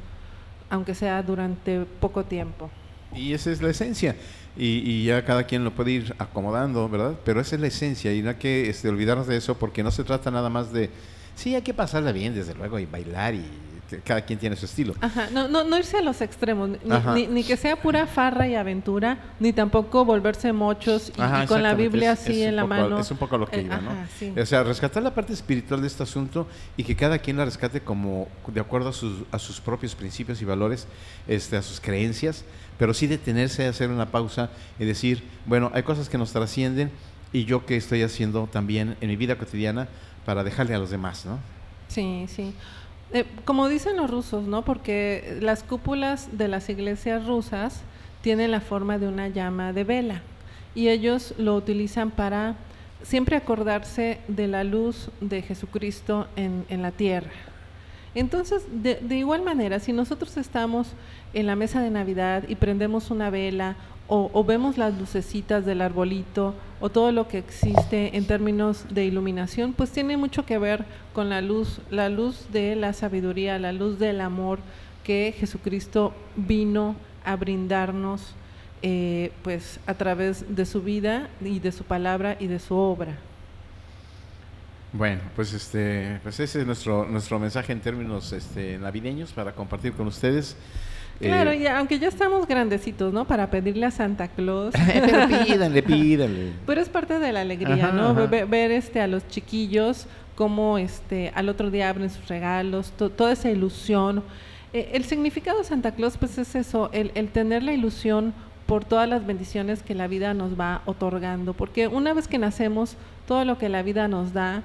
aunque 0.69 0.95
sea 0.95 1.23
durante 1.23 1.87
poco 2.01 2.25
tiempo. 2.25 2.71
Y 3.15 3.33
esa 3.33 3.51
es 3.51 3.63
la 3.63 3.71
esencia. 3.71 4.15
Y, 4.57 4.83
y, 4.85 5.05
ya 5.05 5.25
cada 5.25 5.45
quien 5.45 5.65
lo 5.65 5.71
puede 5.71 5.93
ir 5.93 6.15
acomodando, 6.19 6.87
¿verdad? 6.89 7.15
Pero 7.25 7.41
esa 7.41 7.55
es 7.55 7.61
la 7.63 7.69
esencia 7.69 8.13
y 8.13 8.21
no 8.21 8.31
hay 8.31 8.37
que 8.37 8.69
este, 8.69 8.89
olvidarnos 8.89 9.27
de 9.27 9.37
eso 9.37 9.57
porque 9.57 9.83
no 9.83 9.91
se 9.91 10.05
trata 10.05 10.31
nada 10.31 10.51
más 10.51 10.73
de, 10.73 10.91
sí, 11.35 11.55
hay 11.55 11.63
que 11.63 11.73
pasarla 11.73 12.13
bien, 12.13 12.35
desde 12.35 12.55
luego, 12.55 12.79
y 12.79 12.85
bailar 12.85 13.35
y 13.35 13.45
cada 14.05 14.21
quien 14.23 14.39
tiene 14.39 14.55
su 14.57 14.67
estilo. 14.67 14.95
Ajá, 15.01 15.29
no, 15.33 15.49
no, 15.49 15.65
no 15.65 15.79
irse 15.79 15.97
a 15.99 16.03
los 16.03 16.21
extremos, 16.21 16.71
ni, 17.15 17.27
ni, 17.27 17.45
que 17.45 17.57
sea 17.57 17.77
pura 17.77 18.07
farra 18.07 18.47
y 18.47 18.55
aventura, 18.55 19.19
ni 19.41 19.53
tampoco 19.53 20.05
volverse 20.05 20.53
mochos 20.53 21.13
y, 21.17 21.21
Ajá, 21.21 21.45
y 21.45 21.47
con 21.47 21.63
la 21.63 21.75
Biblia 21.75 22.13
es, 22.13 22.21
así 22.21 22.43
es 22.43 22.49
en 22.49 22.57
la 22.57 22.63
poco, 22.63 22.75
mano. 22.75 22.99
Es 23.01 23.11
un 23.11 23.17
poco 23.17 23.39
lo 23.39 23.47
que 23.47 23.61
Eh, 23.61 23.63
iba, 23.63 23.79
¿no? 23.79 23.91
ajá, 23.91 24.09
sí. 24.19 24.33
O 24.39 24.47
sea, 24.47 24.63
rescatar 24.63 25.03
la 25.03 25.15
parte 25.15 25.33
espiritual 25.33 25.81
de 25.81 25.87
este 25.87 26.03
asunto 26.03 26.47
y 26.77 26.85
que 26.85 26.95
cada 26.97 27.19
quien 27.19 27.37
la 27.39 27.45
rescate 27.45 27.81
como 27.81 28.29
de 28.47 28.61
acuerdo 28.61 28.91
a 28.91 28.93
sus, 28.93 29.23
a 29.33 29.39
sus 29.39 29.61
propios 29.61 29.95
principios 29.95 30.41
y 30.43 30.45
valores, 30.45 30.87
este, 31.27 31.57
a 31.57 31.63
sus 31.63 31.81
creencias, 31.81 32.45
pero 32.79 32.95
sí 32.95 33.07
detenerse 33.07 33.67
a 33.67 33.71
hacer 33.71 33.91
una 33.91 34.07
pausa 34.07 34.51
y 34.79 34.85
decir, 34.85 35.23
bueno, 35.47 35.71
hay 35.75 35.83
cosas 35.83 36.09
que 36.09 36.19
nos 36.19 36.33
trascienden 36.33 36.91
y 37.33 37.45
yo 37.45 37.67
qué 37.67 37.77
estoy 37.77 38.03
haciendo 38.03 38.49
también 38.51 38.97
en 39.01 39.09
mi 39.09 39.17
vida 39.17 39.37
cotidiana 39.37 39.89
para 40.25 40.45
dejarle 40.45 40.75
a 40.75 40.79
los 40.79 40.91
demás, 40.91 41.27
¿no? 41.27 41.39
Sí, 41.89 42.27
sí. 42.29 42.55
Eh, 43.13 43.25
como 43.45 43.69
dicen 43.69 43.97
los 43.97 44.11
rusos, 44.11 44.45
¿no? 44.45 44.65
Porque 44.65 45.39
las 45.41 45.63
cúpulas 45.63 46.37
de 46.37 46.49
las 46.49 46.69
iglesias 46.69 47.27
rusas 47.27 47.83
tienen 48.21 48.51
la 48.51 48.61
forma 48.61 48.99
de 48.99 49.09
una 49.09 49.29
llama 49.29 49.73
de 49.73 49.85
vela 49.85 50.23
y 50.75 50.89
ellos 50.89 51.35
lo 51.39 51.55
utilizan 51.55 52.11
para 52.11 52.57
siempre 53.03 53.37
acordarse 53.37 54.21
de 54.29 54.47
la 54.47 54.65
luz 54.65 55.11
de 55.21 55.41
Jesucristo 55.41 56.27
en, 56.37 56.67
en 56.69 56.83
la 56.83 56.91
tierra. 56.91 57.31
Entonces, 58.15 58.65
de, 58.71 58.97
de, 58.97 59.17
igual 59.17 59.43
manera, 59.43 59.79
si 59.81 59.93
nosotros 59.93 60.37
estamos 60.37 60.89
en 61.33 61.47
la 61.47 61.57
mesa 61.57 61.81
de 61.81 61.91
Navidad 61.91 62.45
y 62.49 62.57
prendemos 62.57 63.11
una 63.11 63.31
vela 63.31 63.77
o, 64.09 64.43
vemos 64.43 64.79
las 64.79 64.99
lucecitas 64.99 65.67
del 65.67 65.83
arbolito 65.83 66.55
o 66.81 66.89
todo 66.89 67.13
lo 67.13 67.29
que 67.29 67.39
existe 67.39 68.17
en 68.17 68.27
términos 68.27 68.87
de 68.91 69.05
iluminación, 69.05 69.75
pues 69.75 69.91
tiene 69.91 70.17
mucho 70.17 70.47
que 70.47 70.57
ver 70.57 70.87
con 71.13 71.29
la 71.29 71.43
luz, 71.43 71.81
la 71.91 72.09
luz 72.09 72.47
de 72.51 72.75
la 72.75 72.95
sabiduría, 72.95 73.59
la 73.59 73.73
luz 73.73 73.99
del 73.99 74.23
amor 74.23 74.61
que 75.05 75.35
Jesucristo 75.39 76.15
vino 76.37 76.97
a 77.25 77.37
brindarnos 77.37 78.35
eh, 78.81 79.33
pues 79.43 79.79
a 79.87 79.95
través 79.95 80.57
de 80.57 80.65
su 80.65 80.83
vida 80.83 81.29
y 81.43 81.59
de 81.59 81.73
su 81.73 81.85
palabra 81.85 82.37
y 82.41 82.47
de 82.47 82.59
su 82.61 82.77
obra. 82.77 83.19
Bueno, 84.93 85.21
pues 85.37 85.53
este, 85.53 86.19
pues 86.23 86.41
ese 86.41 86.61
es 86.61 86.67
nuestro 86.67 87.05
nuestro 87.05 87.39
mensaje 87.39 87.73
en 87.73 87.81
términos 87.81 88.33
este, 88.33 88.79
navideños 88.79 89.33
para 89.33 89.53
compartir 89.53 89.93
con 89.93 90.07
ustedes. 90.07 90.57
Claro, 91.21 91.51
eh, 91.51 91.59
ya, 91.61 91.79
aunque 91.79 91.99
ya 91.99 92.09
estamos 92.09 92.47
grandecitos, 92.47 93.13
¿no? 93.13 93.27
Para 93.27 93.51
pedirle 93.51 93.87
a 93.87 93.91
Santa 93.91 94.29
Claus. 94.29 94.75
pero 94.87 95.29
pídanle, 95.47 95.83
pídanle. 95.83 96.53
Pero 96.67 96.81
es 96.81 96.89
parte 96.89 97.19
de 97.19 97.33
la 97.33 97.41
alegría, 97.41 97.87
Ajá, 97.87 97.93
¿no? 97.93 98.11
ajá. 98.11 98.27
Ver, 98.27 98.47
ver, 98.47 98.71
este 98.71 99.01
a 99.01 99.07
los 99.07 99.27
chiquillos 99.29 100.07
cómo 100.39 100.79
este 100.79 101.33
al 101.35 101.49
otro 101.49 101.69
día 101.69 101.89
abren 101.89 102.11
sus 102.11 102.29
regalos, 102.29 102.93
to, 102.93 103.11
toda 103.11 103.33
esa 103.33 103.51
ilusión. 103.51 104.23
Eh, 104.73 104.91
el 104.93 105.03
significado 105.03 105.59
de 105.59 105.65
Santa 105.65 105.91
Claus, 105.97 106.17
pues 106.17 106.39
es 106.39 106.55
eso, 106.55 106.91
el, 106.93 107.11
el 107.17 107.31
tener 107.31 107.65
la 107.65 107.73
ilusión 107.73 108.33
por 108.65 108.85
todas 108.85 109.09
las 109.09 109.27
bendiciones 109.27 109.83
que 109.83 109.97
la 109.97 110.07
vida 110.07 110.35
nos 110.35 110.59
va 110.59 110.83
otorgando, 110.85 111.55
porque 111.55 111.89
una 111.89 112.15
vez 112.15 112.29
que 112.29 112.39
nacemos, 112.39 112.97
todo 113.27 113.45
lo 113.45 113.59
que 113.59 113.69
la 113.69 113.83
vida 113.83 114.07
nos 114.07 114.33
da 114.33 114.63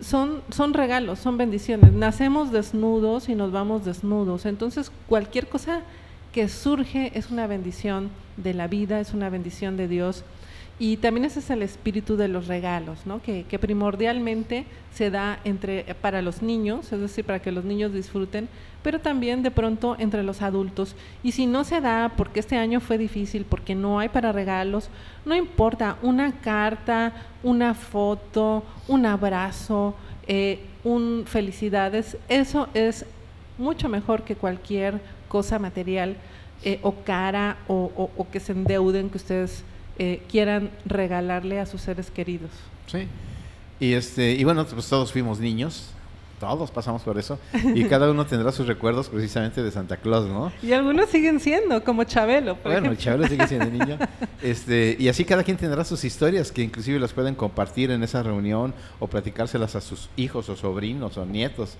son, 0.00 0.42
son 0.50 0.74
regalos, 0.74 1.18
son 1.18 1.36
bendiciones. 1.36 1.92
Nacemos 1.92 2.52
desnudos 2.52 3.28
y 3.28 3.34
nos 3.34 3.52
vamos 3.52 3.84
desnudos. 3.84 4.46
Entonces, 4.46 4.90
cualquier 5.08 5.48
cosa 5.48 5.82
que 6.32 6.48
surge 6.48 7.12
es 7.18 7.30
una 7.30 7.46
bendición 7.46 8.10
de 8.36 8.54
la 8.54 8.68
vida, 8.68 9.00
es 9.00 9.12
una 9.14 9.30
bendición 9.30 9.76
de 9.76 9.88
Dios. 9.88 10.24
Y 10.80 10.98
también 10.98 11.24
ese 11.24 11.40
es 11.40 11.50
el 11.50 11.62
espíritu 11.62 12.16
de 12.16 12.28
los 12.28 12.46
regalos, 12.46 13.04
¿no? 13.04 13.20
que, 13.20 13.44
que 13.44 13.58
primordialmente 13.58 14.64
se 14.92 15.10
da 15.10 15.40
entre, 15.44 15.82
para 16.00 16.22
los 16.22 16.40
niños, 16.40 16.92
es 16.92 17.00
decir, 17.00 17.24
para 17.24 17.40
que 17.40 17.50
los 17.50 17.64
niños 17.64 17.92
disfruten, 17.92 18.48
pero 18.82 19.00
también 19.00 19.42
de 19.42 19.50
pronto 19.50 19.96
entre 19.98 20.22
los 20.22 20.40
adultos. 20.40 20.94
Y 21.22 21.32
si 21.32 21.46
no 21.46 21.64
se 21.64 21.80
da 21.80 22.12
porque 22.16 22.40
este 22.40 22.56
año 22.56 22.80
fue 22.80 22.96
difícil, 22.96 23.44
porque 23.44 23.74
no 23.74 23.98
hay 23.98 24.08
para 24.08 24.30
regalos, 24.30 24.88
no 25.24 25.34
importa, 25.34 25.98
una 26.02 26.40
carta, 26.40 27.12
una 27.42 27.74
foto, 27.74 28.62
un 28.86 29.04
abrazo, 29.04 29.94
eh, 30.28 30.60
un 30.84 31.24
felicidades, 31.26 32.16
eso 32.28 32.68
es 32.74 33.04
mucho 33.58 33.88
mejor 33.88 34.22
que 34.22 34.36
cualquier 34.36 35.00
cosa 35.28 35.58
material 35.58 36.16
eh, 36.64 36.78
o 36.82 36.92
cara 36.92 37.56
o, 37.68 37.90
o, 37.96 38.10
o, 38.16 38.30
que 38.30 38.40
se 38.40 38.52
endeuden 38.52 39.10
que 39.10 39.16
ustedes 39.16 39.64
eh, 39.98 40.22
quieran 40.30 40.70
regalarle 40.84 41.60
a 41.60 41.66
sus 41.66 41.80
seres 41.80 42.10
queridos. 42.10 42.50
Sí. 42.86 43.06
Y 43.80 43.92
este 43.92 44.32
y 44.32 44.44
bueno, 44.44 44.66
pues 44.66 44.88
todos 44.88 45.12
fuimos 45.12 45.38
niños, 45.38 45.90
todos 46.38 46.70
pasamos 46.70 47.02
por 47.02 47.18
eso 47.18 47.38
y 47.74 47.84
cada 47.84 48.10
uno 48.10 48.26
tendrá 48.26 48.52
sus 48.52 48.66
recuerdos 48.66 49.08
precisamente 49.08 49.62
de 49.62 49.70
Santa 49.70 49.96
Claus, 49.96 50.26
¿no? 50.28 50.52
Y 50.62 50.72
algunos 50.72 51.08
siguen 51.10 51.40
siendo 51.40 51.82
como 51.84 52.04
Chabelo. 52.04 52.54
Por 52.54 52.72
bueno, 52.72 52.92
ejemplo. 52.92 52.92
el 52.92 52.98
Chabelo 52.98 53.28
sigue 53.28 53.46
siendo 53.46 53.70
niño. 53.70 53.98
Este, 54.40 54.96
y 55.00 55.08
así 55.08 55.24
cada 55.24 55.42
quien 55.42 55.56
tendrá 55.56 55.84
sus 55.84 56.04
historias 56.04 56.52
que 56.52 56.62
inclusive 56.62 57.00
las 57.00 57.12
pueden 57.12 57.34
compartir 57.34 57.90
en 57.90 58.04
esa 58.04 58.22
reunión 58.22 58.72
o 59.00 59.08
platicárselas 59.08 59.74
a 59.74 59.80
sus 59.80 60.10
hijos 60.16 60.48
o 60.48 60.54
sobrinos 60.54 61.16
o 61.18 61.26
nietos. 61.26 61.76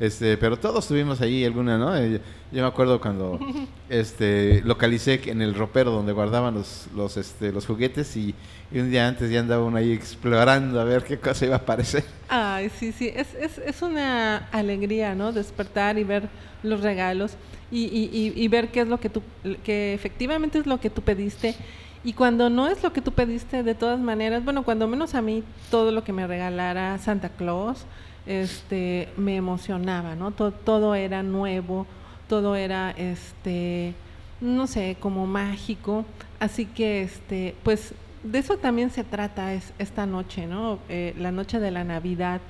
Este, 0.00 0.38
pero 0.38 0.58
todos 0.58 0.88
tuvimos 0.88 1.20
ahí 1.20 1.44
alguna, 1.44 1.76
¿no? 1.76 1.94
Eh, 1.94 2.22
Yo 2.50 2.62
me 2.62 2.68
acuerdo 2.68 2.98
cuando 3.00 3.38
este, 3.90 4.62
localicé 4.64 5.20
en 5.26 5.42
el 5.42 5.54
ropero 5.54 5.90
donde 5.90 6.12
guardaban 6.12 6.54
los, 6.54 6.88
los, 6.96 7.18
este, 7.18 7.52
los 7.52 7.66
juguetes 7.66 8.16
y, 8.16 8.34
y, 8.72 8.78
un 8.78 8.90
día 8.90 9.06
antes 9.06 9.30
ya 9.30 9.40
andaba 9.40 9.62
uno 9.62 9.76
ahí 9.76 9.92
explorando 9.92 10.80
a 10.80 10.84
ver 10.84 11.04
qué 11.04 11.18
cosa 11.18 11.44
iba 11.44 11.56
a 11.56 11.58
aparecer. 11.58 12.04
Ay, 12.28 12.70
sí, 12.70 12.92
sí, 12.92 13.12
es, 13.14 13.34
es, 13.34 13.58
es 13.58 13.82
una 13.82 14.48
alegría, 14.52 15.14
¿no? 15.14 15.32
Despertar 15.32 15.98
y 15.98 16.04
ver 16.04 16.30
los 16.62 16.80
regalos 16.80 17.32
y, 17.70 17.84
y, 17.84 18.32
y, 18.34 18.48
ver 18.48 18.68
qué 18.68 18.80
es 18.80 18.88
lo 18.88 18.98
que 18.98 19.10
tú, 19.10 19.22
que 19.62 19.92
efectivamente 19.94 20.58
es 20.58 20.66
lo 20.66 20.80
que 20.80 20.90
tú 20.90 21.02
pediste 21.02 21.54
Y 22.02 22.14
cuando 22.14 22.50
no 22.50 22.66
es 22.68 22.82
lo 22.82 22.92
que 22.92 23.00
tú 23.00 23.12
pediste, 23.12 23.62
de 23.62 23.74
todas 23.74 24.00
maneras, 24.00 24.44
bueno, 24.44 24.62
cuando 24.64 24.88
menos 24.88 25.14
a 25.14 25.20
mí, 25.22 25.44
todo 25.70 25.92
lo 25.92 26.02
que 26.02 26.12
me 26.12 26.26
regalara 26.26 26.98
Santa 26.98 27.28
Claus, 27.28 27.84
este, 28.26 29.08
me 29.16 29.36
emocionaba, 29.36 30.14
¿no? 30.14 30.30
Todo, 30.30 30.52
todo 30.52 30.94
era 30.94 31.22
nuevo, 31.22 31.86
todo 32.28 32.56
era, 32.56 32.90
este, 32.92 33.94
no 34.40 34.66
sé, 34.66 34.96
como 35.00 35.26
mágico. 35.26 36.04
Así 36.38 36.66
que, 36.66 37.02
este, 37.02 37.54
pues, 37.62 37.94
de 38.22 38.38
eso 38.38 38.58
también 38.58 38.90
se 38.90 39.04
trata 39.04 39.54
es, 39.54 39.72
esta 39.78 40.06
noche, 40.06 40.46
¿no? 40.46 40.78
Eh, 40.88 41.14
la 41.18 41.32
noche 41.32 41.58
de 41.58 41.70
la 41.70 41.84
Navidad. 41.84 42.40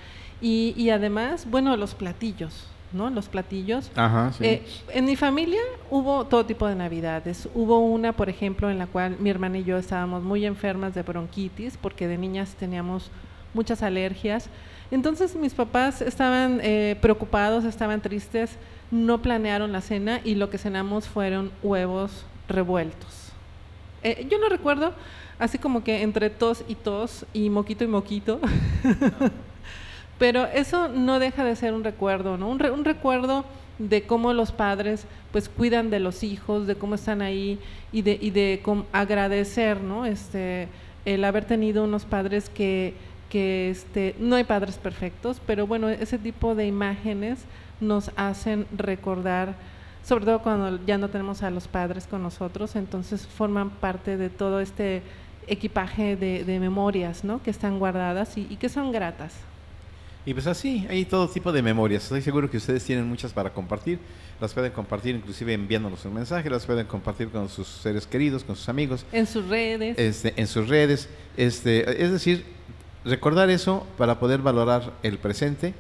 Y, 0.40 0.74
y 0.76 0.90
además, 0.90 1.46
bueno, 1.48 1.76
los 1.76 1.94
platillos, 1.94 2.66
¿no? 2.92 3.10
Los 3.10 3.28
platillos. 3.28 3.90
Ajá, 3.94 4.32
sí. 4.32 4.44
Eh, 4.44 4.62
en 4.92 5.04
mi 5.04 5.16
familia 5.16 5.60
hubo 5.90 6.24
todo 6.26 6.44
tipo 6.46 6.66
de 6.66 6.74
navidades. 6.74 7.48
Hubo 7.54 7.78
una, 7.78 8.12
por 8.12 8.28
ejemplo, 8.28 8.70
en 8.70 8.78
la 8.78 8.86
cual 8.86 9.16
mi 9.20 9.30
hermana 9.30 9.58
y 9.58 9.64
yo 9.64 9.76
estábamos 9.78 10.22
muy 10.22 10.44
enfermas 10.44 10.94
de 10.94 11.02
bronquitis 11.02 11.76
porque 11.76 12.08
de 12.08 12.18
niñas 12.18 12.54
teníamos 12.58 13.10
muchas 13.54 13.82
alergias. 13.82 14.48
Entonces 14.90 15.37
mis 15.37 15.54
papás 15.54 16.02
estaban 16.02 16.61
eh, 16.62 16.97
preocupados, 17.00 17.64
estaban 17.64 18.00
tristes, 18.00 18.50
no 18.90 19.23
planearon 19.23 19.70
la 19.73 19.80
cena 19.80 20.20
y 20.25 20.35
lo 20.35 20.50
que 20.50 20.59
cenamos 20.59 21.09
fueron 21.09 21.52
huevos 21.62 22.25
revueltos. 22.49 23.28
Eh, 24.02 24.26
yo 24.30 24.38
no 24.38 24.49
recuerdo, 24.49 24.92
así 25.38 25.59
como 25.59 25.85
que 25.85 26.02
entre 26.02 26.28
tos 26.30 26.64
y 26.66 26.75
tos 26.75 27.25
y 27.32 27.50
moquito 27.50 27.85
y 27.85 27.87
moquito. 27.87 28.40
Pero 30.18 30.47
eso 30.47 30.88
no 30.88 31.18
deja 31.18 31.44
de 31.44 31.56
ser 31.56 31.73
un 31.73 31.85
recuerdo, 31.85 32.37
¿no? 32.37 32.49
Un, 32.49 32.59
re- 32.59 32.70
un 32.70 32.85
recuerdo 32.85 33.44
de 33.78 34.02
cómo 34.02 34.35
los 34.35 34.52
padres 34.52 35.06
pues 35.32 35.49
cuidan 35.49 35.88
de 35.88 36.00
los 36.00 36.23
hijos, 36.23 36.66
de 36.66 36.75
cómo 36.75 36.94
están 36.97 37.23
ahí 37.23 37.59
y 37.92 38.02
de, 38.02 38.18
y 38.20 38.30
de 38.30 38.61
agradecer, 38.92 39.80
¿no? 39.80 40.04
Este, 40.04 40.68
el 41.06 41.25
haber 41.25 41.47
tenido 41.47 41.85
unos 41.85 42.04
padres 42.04 42.50
que, 42.50 42.92
que 43.30 43.70
este, 43.70 44.14
no 44.18 44.37
hay 44.37 44.44
padres 44.44 44.76
perfectos, 44.76 45.40
pero 45.46 45.66
bueno, 45.66 45.88
ese 45.88 46.18
tipo 46.18 46.54
de 46.54 46.66
imágenes 46.66 47.38
nos 47.80 48.10
hacen 48.16 48.66
recordar, 48.76 49.54
sobre 50.04 50.25
todo 50.26 50.40
cuando 50.42 50.84
ya 50.84 50.99
no 50.99 51.08
tenemos 51.08 51.42
a 51.42 51.50
los 51.50 51.66
padres 51.68 52.06
con 52.06 52.22
nosotros, 52.22 52.76
entonces 52.76 53.26
forman 53.26 53.70
parte 53.70 54.16
de 54.18 54.28
todo 54.28 54.60
este 54.60 55.02
equipaje 55.46 56.16
de, 56.16 56.44
de 56.44 56.60
memorias, 56.60 57.25
¿no? 57.25 57.42
Que 57.42 57.50
están 57.50 57.78
guardadas 57.78 58.37
y- 58.37 58.46
y 58.50 58.56
que 58.56 58.68
son 58.68 58.92
gratas. 58.92 59.34
Y 60.26 60.34
pues 60.34 60.46
así, 60.46 60.87
hay 60.90 61.06
todo 61.06 61.26
tipo 61.28 61.50
de 61.50 61.62
memorias. 61.62 62.02
Estoy 62.02 62.20
seguro 62.20 62.50
que 62.50 62.58
ustedes 62.58 62.84
tienen 62.84 63.08
muchas 63.08 63.32
para 63.32 63.50
compartir. 63.54 63.99
Las 64.38 64.52
pueden 64.52 64.70
compartir 64.70 65.14
inclusive 65.14 65.54
enviándonos 65.54 66.04
un 66.04 66.12
mensaje, 66.14 66.50
las 66.50 66.66
pueden 66.66 66.87
compartir 66.87 67.30
con 67.30 67.49
sus 67.49 67.66
seres 67.66 68.06
queridos, 68.06 68.44
con 68.44 68.54
sus 68.54 68.68
amigos, 68.68 69.06
En 69.12 69.26
sus 69.26 69.46
redes. 69.49 69.99
este, 69.99 70.34
en 70.37 70.46
sus 70.46 70.68
redes. 70.68 71.08
Este, 71.38 72.02
es 72.04 72.12
decir, 72.12 72.44
recordar 73.04 73.49
eso 73.50 73.87
para 73.97 74.19
poder 74.21 74.40
valorar 74.40 74.92
el 75.02 75.19
presente 75.19 75.75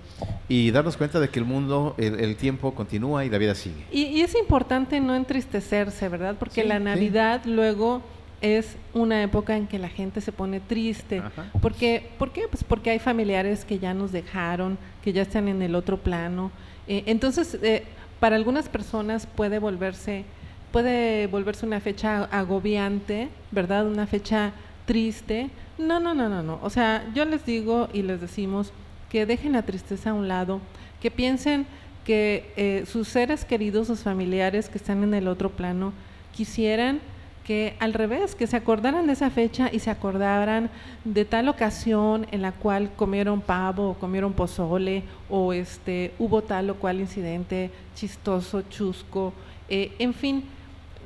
y 0.48 0.70
darnos 0.70 0.96
cuenta 0.96 1.20
de 1.20 1.28
que 1.28 1.38
el 1.38 1.44
mundo, 1.44 1.94
el, 1.98 2.18
el 2.20 2.36
tiempo 2.36 2.74
continúa 2.74 3.24
y 3.24 3.30
la 3.30 3.38
vida 3.38 3.54
sigue. 3.54 3.84
Y, 3.92 4.04
y 4.04 4.22
es 4.22 4.34
importante 4.34 5.00
no 5.00 5.14
entristecerse, 5.14 6.08
¿verdad? 6.08 6.36
Porque 6.38 6.62
Sí, 6.62 6.68
la 6.68 6.78
sí. 6.78 6.84
Navidad 6.84 7.42
luego 7.44 8.02
es 8.40 8.76
una 8.94 9.22
época 9.22 9.54
en 9.56 9.66
que 9.66 9.78
la 9.78 9.90
gente 9.90 10.22
se 10.22 10.32
pone 10.32 10.60
triste. 10.60 11.18
Ajá. 11.18 11.50
Porque, 11.60 12.10
¿Por 12.18 12.32
qué? 12.32 12.48
Pues 12.50 12.64
porque 12.64 12.88
hay 12.90 12.98
familiares 12.98 13.66
que 13.66 13.78
ya 13.78 13.92
nos 13.92 14.12
dejaron, 14.12 14.78
que 15.04 15.12
ya 15.12 15.22
están 15.22 15.46
en 15.48 15.60
el 15.60 15.74
otro 15.74 15.98
plano. 15.98 16.50
Eh, 16.88 17.02
entonces, 17.06 17.58
eh, 17.62 17.84
para 18.18 18.36
algunas 18.36 18.68
personas 18.70 19.26
puede 19.26 19.58
volverse, 19.58 20.24
puede 20.72 21.26
volverse 21.26 21.66
una 21.66 21.80
fecha 21.80 22.24
agobiante, 22.32 23.28
¿verdad? 23.50 23.86
Una 23.86 24.06
fecha 24.06 24.52
triste. 24.86 25.50
No, 25.78 26.00
no, 26.00 26.14
no, 26.14 26.28
no, 26.28 26.42
no. 26.42 26.58
O 26.62 26.70
sea, 26.70 27.04
yo 27.14 27.24
les 27.24 27.44
digo 27.44 27.88
y 27.92 28.02
les 28.02 28.20
decimos 28.20 28.72
que 29.08 29.26
dejen 29.26 29.52
la 29.52 29.62
tristeza 29.62 30.10
a 30.10 30.14
un 30.14 30.28
lado, 30.28 30.60
que 31.00 31.10
piensen 31.10 31.66
que 32.04 32.52
eh, 32.56 32.84
sus 32.86 33.08
seres 33.08 33.44
queridos, 33.44 33.86
sus 33.86 34.00
familiares 34.00 34.68
que 34.68 34.78
están 34.78 35.02
en 35.02 35.14
el 35.14 35.28
otro 35.28 35.50
plano, 35.50 35.92
quisieran 36.32 37.00
que 37.44 37.74
al 37.80 37.94
revés, 37.94 38.34
que 38.34 38.46
se 38.46 38.56
acordaran 38.56 39.06
de 39.06 39.14
esa 39.14 39.30
fecha 39.30 39.70
y 39.72 39.80
se 39.80 39.90
acordaran 39.90 40.70
de 41.04 41.24
tal 41.24 41.48
ocasión 41.48 42.26
en 42.30 42.42
la 42.42 42.52
cual 42.52 42.90
comieron 42.94 43.40
pavo 43.40 43.90
o 43.90 43.94
comieron 43.94 44.32
pozole 44.34 45.02
o 45.28 45.52
este 45.52 46.14
hubo 46.18 46.42
tal 46.42 46.70
o 46.70 46.76
cual 46.76 47.00
incidente 47.00 47.70
chistoso, 47.94 48.62
chusco, 48.62 49.32
eh, 49.68 49.92
en 49.98 50.14
fin, 50.14 50.44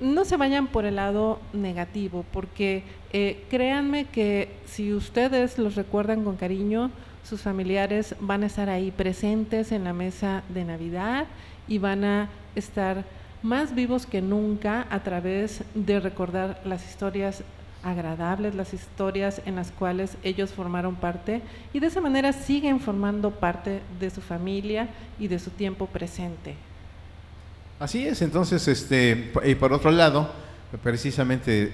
no 0.00 0.24
se 0.24 0.36
vayan 0.36 0.66
por 0.66 0.84
el 0.84 0.96
lado 0.96 1.40
negativo, 1.52 2.24
porque 2.32 2.82
eh, 3.12 3.44
créanme 3.50 4.06
que 4.06 4.50
si 4.66 4.92
ustedes 4.92 5.58
los 5.58 5.74
recuerdan 5.74 6.24
con 6.24 6.36
cariño, 6.36 6.90
sus 7.22 7.40
familiares 7.40 8.14
van 8.20 8.42
a 8.42 8.46
estar 8.46 8.68
ahí 8.68 8.90
presentes 8.90 9.72
en 9.72 9.84
la 9.84 9.92
mesa 9.92 10.42
de 10.48 10.64
Navidad 10.64 11.26
y 11.66 11.78
van 11.78 12.04
a 12.04 12.28
estar 12.54 13.04
más 13.42 13.74
vivos 13.74 14.06
que 14.06 14.20
nunca 14.20 14.86
a 14.90 15.02
través 15.02 15.62
de 15.74 16.00
recordar 16.00 16.60
las 16.64 16.86
historias 16.88 17.42
agradables, 17.82 18.54
las 18.54 18.72
historias 18.72 19.42
en 19.44 19.56
las 19.56 19.70
cuales 19.70 20.16
ellos 20.22 20.50
formaron 20.50 20.96
parte 20.96 21.42
y 21.72 21.80
de 21.80 21.86
esa 21.86 22.00
manera 22.00 22.32
siguen 22.32 22.80
formando 22.80 23.30
parte 23.30 23.80
de 24.00 24.10
su 24.10 24.20
familia 24.20 24.88
y 25.18 25.28
de 25.28 25.38
su 25.38 25.50
tiempo 25.50 25.86
presente. 25.86 26.54
Así 27.80 28.06
es, 28.06 28.22
entonces, 28.22 28.66
este, 28.68 29.32
y 29.44 29.54
por 29.56 29.72
otro 29.72 29.90
lado, 29.90 30.30
precisamente 30.82 31.72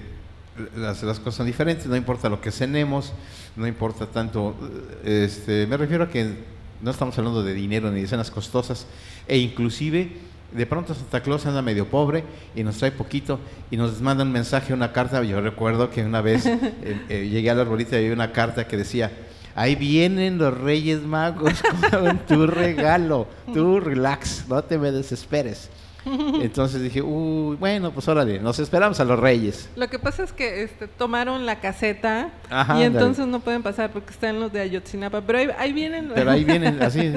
las, 0.76 1.02
las 1.02 1.18
cosas 1.18 1.36
son 1.36 1.46
diferentes, 1.46 1.86
no 1.86 1.96
importa 1.96 2.28
lo 2.28 2.40
que 2.40 2.50
cenemos, 2.50 3.12
no 3.56 3.66
importa 3.66 4.06
tanto, 4.06 4.56
este, 5.04 5.66
me 5.66 5.76
refiero 5.76 6.04
a 6.04 6.08
que 6.08 6.34
no 6.80 6.90
estamos 6.90 7.16
hablando 7.18 7.42
de 7.42 7.52
dinero 7.52 7.90
ni 7.90 8.00
de 8.00 8.06
cenas 8.06 8.30
costosas, 8.30 8.86
e 9.28 9.38
inclusive 9.38 10.12
de 10.52 10.66
pronto 10.66 10.94
Santa 10.94 11.22
Claus 11.22 11.46
anda 11.46 11.62
medio 11.62 11.86
pobre 11.86 12.24
y 12.56 12.64
nos 12.64 12.78
trae 12.78 12.90
poquito 12.90 13.38
y 13.70 13.76
nos 13.76 14.00
manda 14.00 14.24
un 14.24 14.32
mensaje, 14.32 14.72
una 14.72 14.92
carta, 14.92 15.22
yo 15.22 15.40
recuerdo 15.40 15.90
que 15.90 16.02
una 16.02 16.22
vez 16.22 16.46
eh, 16.46 16.62
eh, 17.08 17.28
llegué 17.30 17.50
a 17.50 17.54
la 17.54 17.62
arbolita 17.62 17.96
y 17.96 18.04
había 18.04 18.14
una 18.14 18.32
carta 18.32 18.66
que 18.66 18.76
decía, 18.76 19.10
Ahí 19.54 19.74
vienen 19.74 20.38
los 20.38 20.56
Reyes 20.56 21.02
Magos 21.02 21.60
con 21.90 22.18
tu 22.20 22.46
regalo. 22.46 23.26
Tú 23.52 23.80
relax, 23.80 24.46
no 24.48 24.62
te 24.62 24.78
me 24.78 24.92
desesperes. 24.92 25.68
Entonces 26.42 26.82
dije, 26.82 27.02
uy, 27.02 27.56
bueno, 27.56 27.90
pues 27.92 28.08
órale, 28.08 28.38
nos 28.40 28.58
esperamos 28.58 28.98
a 29.00 29.04
los 29.04 29.18
Reyes. 29.18 29.68
Lo 29.76 29.88
que 29.88 29.98
pasa 29.98 30.22
es 30.24 30.32
que 30.32 30.62
este, 30.62 30.88
tomaron 30.88 31.44
la 31.46 31.60
caseta 31.60 32.30
Ajá, 32.48 32.78
y 32.78 32.84
entonces 32.84 33.26
no 33.26 33.40
pueden 33.40 33.62
pasar 33.62 33.90
porque 33.90 34.10
están 34.10 34.40
los 34.40 34.52
de 34.52 34.60
Ayotzinapa, 34.60 35.20
pero 35.20 35.38
ahí, 35.38 35.48
ahí 35.58 35.72
vienen. 35.72 36.10
Pero 36.14 36.30
ahí 36.30 36.44
vienen, 36.52 36.82
así, 36.82 37.12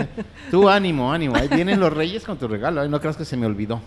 tú 0.51 0.67
ánimo, 0.69 1.11
ánimo, 1.11 1.35
ahí 1.35 1.47
vienen 1.47 1.79
los 1.79 1.93
Reyes 1.93 2.23
con 2.23 2.37
tu 2.37 2.47
regalo, 2.47 2.81
ay, 2.81 2.89
no 2.89 2.99
creas 2.99 3.17
que 3.17 3.25
se 3.25 3.37
me 3.37 3.45
olvidó. 3.45 3.81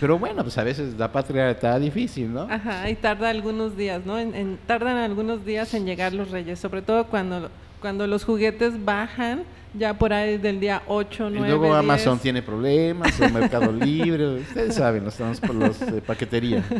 Pero 0.00 0.18
bueno, 0.18 0.42
pues 0.42 0.58
a 0.58 0.64
veces 0.64 0.94
la 0.98 1.12
patria 1.12 1.50
está 1.50 1.78
difícil, 1.78 2.32
¿no? 2.32 2.42
Ajá, 2.50 2.90
y 2.90 2.96
tarda 2.96 3.30
algunos 3.30 3.76
días, 3.76 4.04
¿no? 4.04 4.18
En, 4.18 4.34
en- 4.34 4.58
tardan 4.66 4.96
algunos 4.96 5.44
días 5.44 5.72
en 5.74 5.86
llegar 5.86 6.12
los 6.12 6.30
reyes, 6.32 6.58
sobre 6.58 6.82
todo 6.82 7.04
cuando, 7.06 7.50
cuando 7.80 8.08
los 8.08 8.24
juguetes 8.24 8.84
bajan, 8.84 9.44
ya 9.74 9.94
por 9.94 10.12
ahí 10.12 10.38
del 10.38 10.60
día 10.60 10.82
8, 10.86 11.28
Y 11.28 11.32
9, 11.34 11.48
luego 11.48 11.64
10. 11.66 11.76
Amazon 11.76 12.18
tiene 12.18 12.42
problemas, 12.42 13.18
o 13.20 13.28
Mercado 13.30 13.72
Libre, 13.72 14.26
ustedes 14.40 14.74
saben, 14.74 15.04
los 15.04 15.14
estamos 15.14 15.40
por 15.40 15.54
los 15.54 15.78
de 15.80 16.00
paquetería. 16.00 16.62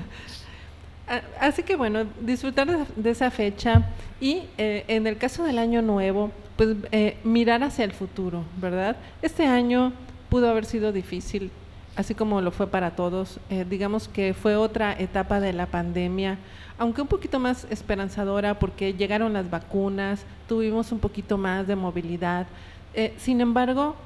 A- 1.09 1.47
Así 1.47 1.63
que 1.63 1.77
bueno, 1.77 2.05
disfrutar 2.21 2.69
de, 2.71 2.85
de 2.97 3.11
esa 3.11 3.31
fecha 3.31 3.83
y 4.21 4.43
eh, 4.59 4.85
en 4.89 5.07
el 5.07 5.17
caso 5.19 5.43
del 5.45 5.59
año 5.59 5.83
nuevo, 5.83 6.31
pues 6.57 6.77
eh, 6.93 7.17
mirar 7.25 7.63
hacia 7.63 7.85
el 7.85 7.93
futuro, 7.93 8.45
¿verdad? 8.61 8.97
Este 9.21 9.47
año 9.47 9.93
pudo 10.29 10.49
haber 10.49 10.65
sido 10.65 10.93
difícil, 10.93 11.51
así 11.97 12.15
como 12.15 12.41
lo 12.41 12.51
fue 12.53 12.69
para 12.69 12.93
todos. 12.93 13.41
Eh, 13.51 13.65
digamos 13.69 14.07
que 14.09 14.33
fue 14.33 14.55
otra 14.57 14.93
etapa 14.99 15.41
de 15.41 15.53
la 15.53 15.67
pandemia, 15.67 16.39
aunque 16.79 17.03
un 17.03 17.09
poquito 17.09 17.39
más 17.41 17.67
esperanzadora 17.71 18.59
porque 18.59 18.95
llegaron 18.95 19.33
las 19.33 19.51
vacunas, 19.51 20.25
tuvimos 20.49 20.93
un 20.93 20.99
poquito 21.01 21.37
más 21.37 21.67
de 21.67 21.75
movilidad. 21.77 22.47
Eh, 22.95 23.15
sin 23.17 23.41
embargo, 23.41 23.97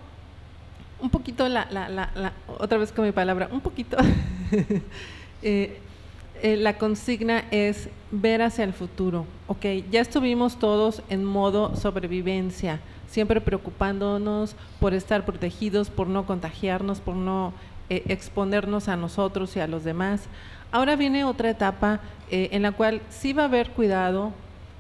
un 1.01 1.11
poquito 1.11 1.49
la, 1.49 1.67
la, 1.71 1.89
la, 1.89 2.33
otra 2.59 2.79
vez 2.79 2.93
con 2.93 3.05
mi 3.05 3.13
palabra, 3.13 3.49
un 3.51 3.61
poquito 3.61 3.97
eh, 5.43 5.79
eh, 6.43 6.57
la 6.57 6.79
consigna 6.79 7.45
es 7.51 7.89
ver 8.13 8.43
hacia 8.43 8.65
el 8.65 8.73
futuro. 8.73 9.27
Ok, 9.49 9.65
ya 9.91 10.01
estuvimos 10.01 10.59
todos 10.59 11.03
en 11.09 11.25
modo 11.25 11.75
sobrevivencia, 11.75 12.81
siempre 13.09 13.41
preocupándonos 13.41 14.55
por 14.79 14.95
estar 14.95 15.25
protegidos, 15.25 15.91
por 15.91 16.07
no 16.07 16.25
contagiarnos, 16.25 17.01
por 17.01 17.17
no 17.17 17.53
exponernos 17.89 18.89
a 18.89 18.97
nosotros 18.97 19.57
y 19.57 19.61
a 19.61 19.69
los 19.69 19.85
demás. 19.85 20.23
Ahora 20.73 20.97
viene 20.97 21.25
otra 21.25 21.51
etapa 21.51 22.01
en 22.31 22.63
la 22.63 22.73
cual 22.73 23.01
sí 23.11 23.33
va 23.33 23.43
a 23.43 23.47
haber 23.47 23.71
cuidado 23.71 24.33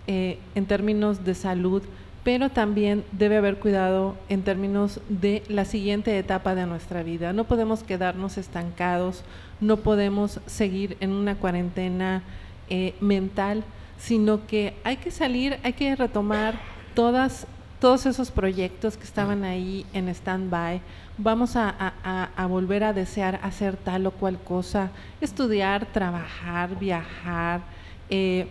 en 0.08 0.66
términos 0.66 1.24
de 1.24 1.36
salud, 1.36 1.84
pero 2.26 2.50
también 2.50 3.04
debe 3.12 3.36
haber 3.36 3.60
cuidado 3.60 4.16
en 4.28 4.42
términos 4.42 5.00
de 5.08 5.44
la 5.46 5.64
siguiente 5.64 6.18
etapa 6.18 6.56
de 6.56 6.66
nuestra 6.66 7.04
vida. 7.04 7.32
No 7.32 7.44
podemos 7.44 7.84
quedarnos 7.84 8.36
estancados, 8.36 9.22
no 9.60 9.76
podemos 9.76 10.40
seguir 10.46 10.96
en 10.98 11.12
una 11.12 11.36
cuarentena 11.36 12.24
eh, 12.68 12.96
mental, 13.00 13.62
sino 13.96 14.44
que 14.48 14.74
hay 14.82 14.96
que 14.96 15.12
salir, 15.12 15.60
hay 15.62 15.74
que 15.74 15.94
retomar 15.94 16.58
todas, 16.94 17.46
todos 17.78 18.06
esos 18.06 18.32
proyectos 18.32 18.96
que 18.96 19.04
estaban 19.04 19.44
ahí 19.44 19.86
en 19.92 20.08
stand-by. 20.08 20.80
Vamos 21.18 21.54
a, 21.54 21.92
volver 22.48 22.82
a 22.82 22.92
desear 22.92 23.38
hacer 23.44 23.76
tal 23.76 24.04
o 24.04 24.10
cual 24.10 24.40
cosa, 24.40 24.90
estudiar, 25.20 25.86
trabajar, 25.86 26.76
viajar, 26.76 27.60
eh, 28.10 28.48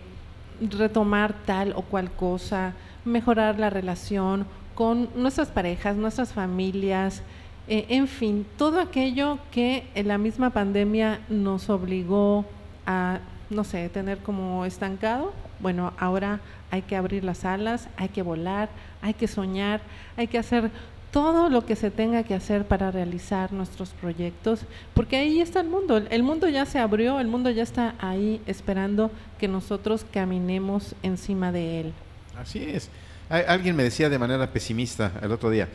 retomar 0.62 1.34
tal 1.44 1.74
o 1.76 1.82
cual 1.82 2.10
cosa, 2.10 2.72
mejorar 3.06 3.58
la 3.58 3.70
relación 3.70 4.46
con 4.74 5.08
nuestras 5.16 5.48
parejas, 5.48 5.96
nuestras 5.96 6.32
familias, 6.34 7.22
eh, 7.68 7.86
en 7.88 8.06
fin, 8.06 8.46
todo 8.56 8.78
aquello 8.78 9.38
que 9.50 9.84
la 10.04 10.18
misma 10.18 10.50
pandemia 10.50 11.20
nos 11.28 11.68
obligó 11.70 12.44
a, 12.86 13.18
no 13.50 13.64
sé, 13.64 13.88
tener 13.88 14.18
como 14.18 14.64
estancado. 14.64 15.32
Bueno, 15.58 15.92
ahora 15.98 16.40
hay 16.70 16.82
que 16.82 16.94
abrir 16.94 17.24
las 17.24 17.44
alas, 17.44 17.88
hay 17.96 18.08
que 18.08 18.22
volar, 18.22 18.68
hay 19.02 19.14
que 19.14 19.26
soñar, 19.26 19.80
hay 20.16 20.26
que 20.28 20.38
hacer 20.38 20.70
todo 21.10 21.48
lo 21.48 21.64
que 21.64 21.76
se 21.76 21.90
tenga 21.90 22.24
que 22.24 22.34
hacer 22.34 22.66
para 22.66 22.90
realizar 22.90 23.52
nuestros 23.52 23.90
proyectos, 23.90 24.66
porque 24.92 25.16
ahí 25.16 25.40
está 25.40 25.60
el 25.60 25.68
mundo, 25.68 25.96
el 25.96 26.22
mundo 26.22 26.46
ya 26.48 26.66
se 26.66 26.78
abrió, 26.78 27.18
el 27.20 27.26
mundo 27.26 27.48
ya 27.48 27.62
está 27.62 27.94
ahí 27.98 28.42
esperando 28.46 29.10
que 29.38 29.48
nosotros 29.48 30.04
caminemos 30.12 30.94
encima 31.02 31.52
de 31.52 31.80
él. 31.80 31.92
Así 32.40 32.62
es. 32.62 32.88
Alguien 33.28 33.74
me 33.74 33.82
decía 33.82 34.08
de 34.08 34.18
manera 34.18 34.52
pesimista 34.52 35.12
el 35.20 35.32
otro 35.32 35.50
día, 35.50 35.68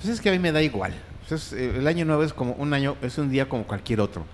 pues 0.00 0.08
es 0.08 0.20
que 0.20 0.30
a 0.30 0.32
mí 0.32 0.38
me 0.38 0.52
da 0.52 0.62
igual, 0.62 0.94
pues 1.28 1.52
eh, 1.52 1.74
el 1.76 1.86
año 1.86 2.04
nuevo 2.04 2.22
es 2.22 2.32
como 2.32 2.52
un 2.52 2.72
año, 2.72 2.96
es 3.02 3.18
un 3.18 3.30
día 3.30 3.48
como 3.48 3.64
cualquier 3.64 4.00
otro. 4.00 4.24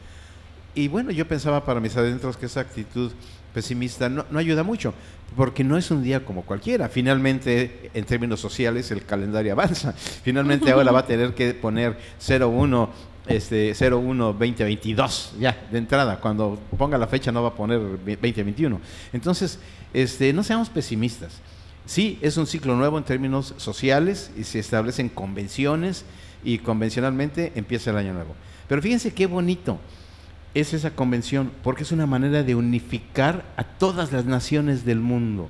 Y 0.75 0.87
bueno, 0.87 1.11
yo 1.11 1.27
pensaba 1.27 1.65
para 1.65 1.81
mis 1.81 1.97
adentros 1.97 2.37
que 2.37 2.47
esa 2.47 2.61
actitud 2.61 3.11
pesimista 3.53 4.09
no, 4.09 4.25
no, 4.31 4.39
ayuda 4.39 4.63
mucho, 4.63 4.95
porque 5.37 5.65
no 5.65 5.77
es 5.77 5.91
un 5.91 6.05
día 6.05 6.25
como 6.25 6.43
cualquiera. 6.43 6.89
Finalmente, 6.89 7.91
en 7.93 8.05
términos 8.05 8.39
sociales, 8.39 8.91
el 8.93 9.05
calendario 9.05 9.53
avanza. 9.53 9.93
Finalmente 10.23 10.71
ahora 10.71 10.93
va 10.93 11.01
a 11.01 11.07
tener 11.07 11.35
que 11.35 11.55
poner 11.55 11.97
01, 12.25 12.91
este, 13.27 13.75
01 13.75 14.33
2022, 14.33 15.35
ya, 15.41 15.67
de 15.73 15.79
entrada. 15.79 16.21
Cuando 16.21 16.57
ponga 16.79 16.97
la 16.97 17.09
fecha 17.09 17.33
no 17.33 17.43
va 17.43 17.49
a 17.49 17.55
poner 17.55 17.81
2021. 17.81 18.81
Entonces, 19.13 19.59
este, 19.93 20.33
no 20.33 20.45
seamos 20.45 20.71
pesimistas. 20.71 21.41
Sí, 21.87 22.19
es 22.23 22.37
un 22.37 22.47
ciclo 22.47 22.77
nuevo 22.77 22.99
en 22.99 23.05
términos 23.05 23.55
sociales 23.57 24.31
y 24.37 24.45
se 24.45 24.59
establecen 24.59 25.09
convenciones 25.09 26.05
y 26.45 26.59
convencionalmente 26.59 27.53
empieza 27.55 27.91
el 27.91 27.97
año 27.97 28.13
nuevo. 28.13 28.35
Pero 28.69 28.81
fíjense 28.81 29.13
qué 29.13 29.27
bonito 29.27 29.81
es 30.55 30.75
esa 30.75 30.91
convención, 30.91 31.53
porque 31.63 31.85
es 31.85 31.93
una 31.93 32.07
manera 32.07 32.43
de 32.43 32.55
unificar 32.55 33.45
a 33.57 33.65
todas 33.65 34.13
las 34.13 34.25
naciones 34.25 34.85
del 34.85 35.01
mundo. 35.01 35.49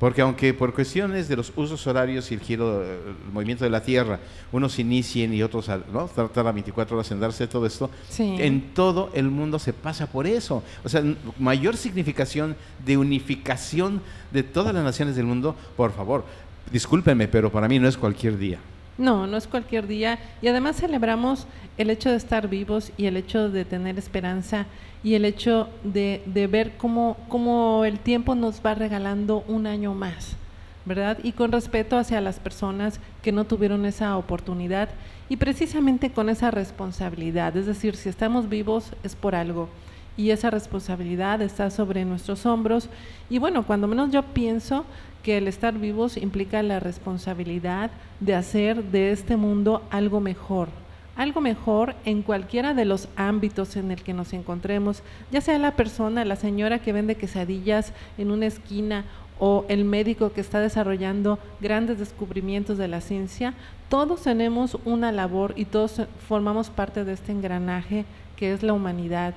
Porque 0.00 0.22
aunque 0.22 0.54
por 0.54 0.72
cuestiones 0.72 1.28
de 1.28 1.36
los 1.36 1.52
usos 1.56 1.86
horarios 1.86 2.30
y 2.30 2.34
el 2.34 2.40
giro, 2.40 2.82
el 2.82 3.32
movimiento 3.34 3.64
de 3.64 3.70
la 3.70 3.82
Tierra, 3.82 4.18
unos 4.50 4.78
inicien 4.78 5.34
y 5.34 5.42
otros 5.42 5.68
¿no? 5.92 6.06
tratar 6.08 6.46
a 6.46 6.52
24 6.52 6.96
horas 6.96 7.10
en 7.10 7.20
darse 7.20 7.46
todo 7.46 7.66
esto, 7.66 7.90
en 8.18 8.72
todo 8.72 9.10
el 9.12 9.28
mundo 9.28 9.58
se 9.58 9.74
pasa 9.74 10.06
por 10.06 10.26
eso. 10.26 10.62
O 10.84 10.88
sea, 10.88 11.04
mayor 11.38 11.76
significación 11.76 12.56
de 12.82 12.96
unificación 12.96 14.00
de 14.30 14.42
todas 14.42 14.72
las 14.72 14.82
naciones 14.82 15.16
del 15.16 15.26
mundo, 15.26 15.54
por 15.76 15.92
favor, 15.92 16.24
discúlpenme, 16.72 17.28
pero 17.28 17.52
para 17.52 17.68
mí 17.68 17.78
no 17.78 17.86
es 17.86 17.98
cualquier 17.98 18.38
día. 18.38 18.58
No, 19.00 19.26
no 19.26 19.38
es 19.38 19.46
cualquier 19.46 19.86
día. 19.86 20.18
Y 20.42 20.48
además 20.48 20.76
celebramos 20.76 21.46
el 21.78 21.88
hecho 21.88 22.10
de 22.10 22.16
estar 22.16 22.48
vivos 22.48 22.92
y 22.98 23.06
el 23.06 23.16
hecho 23.16 23.48
de 23.48 23.64
tener 23.64 23.98
esperanza 23.98 24.66
y 25.02 25.14
el 25.14 25.24
hecho 25.24 25.70
de, 25.82 26.22
ver 26.50 26.76
cómo, 26.76 27.16
cómo 27.28 27.86
el 27.86 27.98
tiempo 27.98 28.34
nos 28.34 28.60
va 28.64 28.74
regalando 28.74 29.42
un 29.48 29.66
año 29.66 29.94
más, 29.94 30.36
¿verdad? 30.84 31.16
Y 31.22 31.32
con 31.32 31.50
respeto 31.50 31.96
hacia 31.96 32.20
las 32.20 32.38
personas 32.38 33.00
que 33.22 33.32
no 33.32 33.44
tuvieron 33.44 33.86
esa 33.86 34.18
oportunidad 34.18 34.90
y 35.30 35.38
precisamente 35.38 36.10
con 36.10 36.28
esa 36.28 36.50
responsabilidad. 36.50 37.56
Es 37.56 37.64
decir, 37.64 37.96
si 37.96 38.10
estamos 38.10 38.50
vivos 38.50 38.92
es 39.02 39.16
por 39.16 39.34
algo 39.34 39.70
y 40.18 40.30
esa 40.30 40.50
responsabilidad 40.50 41.40
está 41.40 41.70
sobre 41.70 42.04
nuestros 42.04 42.44
hombros. 42.44 42.90
Y 43.30 43.38
bueno, 43.38 43.64
cuando 43.66 43.86
menos 43.86 44.10
yo 44.10 44.22
pienso 44.22 44.84
que 45.22 45.38
el 45.38 45.48
estar 45.48 45.78
vivos 45.78 46.16
implica 46.16 46.62
la 46.62 46.80
responsabilidad 46.80 47.90
de 48.20 48.34
hacer 48.34 48.84
de 48.84 49.12
este 49.12 49.36
mundo 49.36 49.82
algo 49.90 50.20
mejor, 50.20 50.68
algo 51.16 51.40
mejor 51.40 51.94
en 52.04 52.22
cualquiera 52.22 52.74
de 52.74 52.84
los 52.84 53.08
ámbitos 53.16 53.76
en 53.76 53.90
el 53.90 54.02
que 54.02 54.14
nos 54.14 54.32
encontremos, 54.32 55.02
ya 55.30 55.40
sea 55.40 55.58
la 55.58 55.76
persona, 55.76 56.24
la 56.24 56.36
señora 56.36 56.78
que 56.78 56.92
vende 56.92 57.16
quesadillas 57.16 57.92
en 58.18 58.30
una 58.30 58.46
esquina 58.46 59.04
o 59.38 59.64
el 59.68 59.84
médico 59.84 60.32
que 60.32 60.40
está 60.42 60.60
desarrollando 60.60 61.38
grandes 61.60 61.98
descubrimientos 61.98 62.76
de 62.78 62.88
la 62.88 63.00
ciencia, 63.00 63.54
todos 63.88 64.22
tenemos 64.22 64.78
una 64.84 65.12
labor 65.12 65.54
y 65.56 65.64
todos 65.64 66.02
formamos 66.28 66.70
parte 66.70 67.04
de 67.04 67.14
este 67.14 67.32
engranaje 67.32 68.04
que 68.36 68.52
es 68.52 68.62
la 68.62 68.72
humanidad 68.72 69.34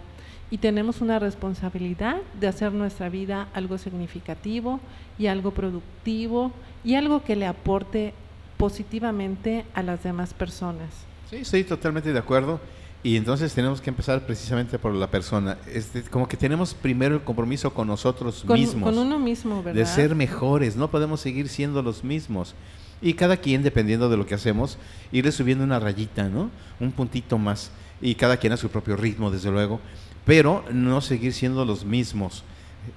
y 0.53 0.59
tenemos 0.59 1.01
una 1.01 1.17
responsabilidad 1.17 2.17
de 2.39 2.45
hacer 2.45 2.73
nuestra 2.73 3.09
vida 3.09 3.47
algo 3.55 3.79
significativo 3.79 4.79
y 5.17 5.25
algo 5.25 5.49
productivo 5.49 6.51
y 6.83 6.93
algo 6.93 7.23
que 7.23 7.35
le 7.35 7.47
aporte 7.47 8.13
positivamente 8.57 9.65
a 9.73 9.81
las 9.81 10.03
demás 10.03 10.35
personas. 10.35 10.89
Sí, 11.27 11.37
estoy 11.37 11.63
totalmente 11.63 12.13
de 12.13 12.19
acuerdo. 12.19 12.59
Y 13.01 13.17
entonces 13.17 13.51
tenemos 13.51 13.81
que 13.81 13.89
empezar 13.89 14.27
precisamente 14.27 14.77
por 14.77 14.93
la 14.93 15.07
persona. 15.07 15.57
Este, 15.73 16.03
como 16.03 16.27
que 16.27 16.37
tenemos 16.37 16.75
primero 16.75 17.15
el 17.15 17.23
compromiso 17.23 17.73
con 17.73 17.87
nosotros 17.87 18.45
mismos. 18.45 18.83
Con 18.83 18.99
uno 18.99 19.17
mismo, 19.17 19.63
¿verdad? 19.63 19.79
De 19.79 19.87
ser 19.87 20.13
mejores. 20.13 20.75
No 20.75 20.91
podemos 20.91 21.19
seguir 21.19 21.49
siendo 21.49 21.81
los 21.81 22.03
mismos. 22.03 22.53
Y 23.01 23.15
cada 23.15 23.37
quien, 23.37 23.63
dependiendo 23.63 24.07
de 24.07 24.17
lo 24.17 24.27
que 24.27 24.35
hacemos, 24.35 24.77
irle 25.11 25.31
subiendo 25.31 25.63
una 25.63 25.79
rayita, 25.79 26.29
¿no? 26.29 26.51
Un 26.79 26.91
puntito 26.91 27.39
más. 27.39 27.71
Y 28.01 28.13
cada 28.15 28.37
quien 28.37 28.53
a 28.53 28.57
su 28.57 28.69
propio 28.69 28.95
ritmo, 28.95 29.31
desde 29.31 29.49
luego 29.49 29.79
pero 30.25 30.63
no 30.71 31.01
seguir 31.01 31.33
siendo 31.33 31.65
los 31.65 31.85
mismos. 31.85 32.43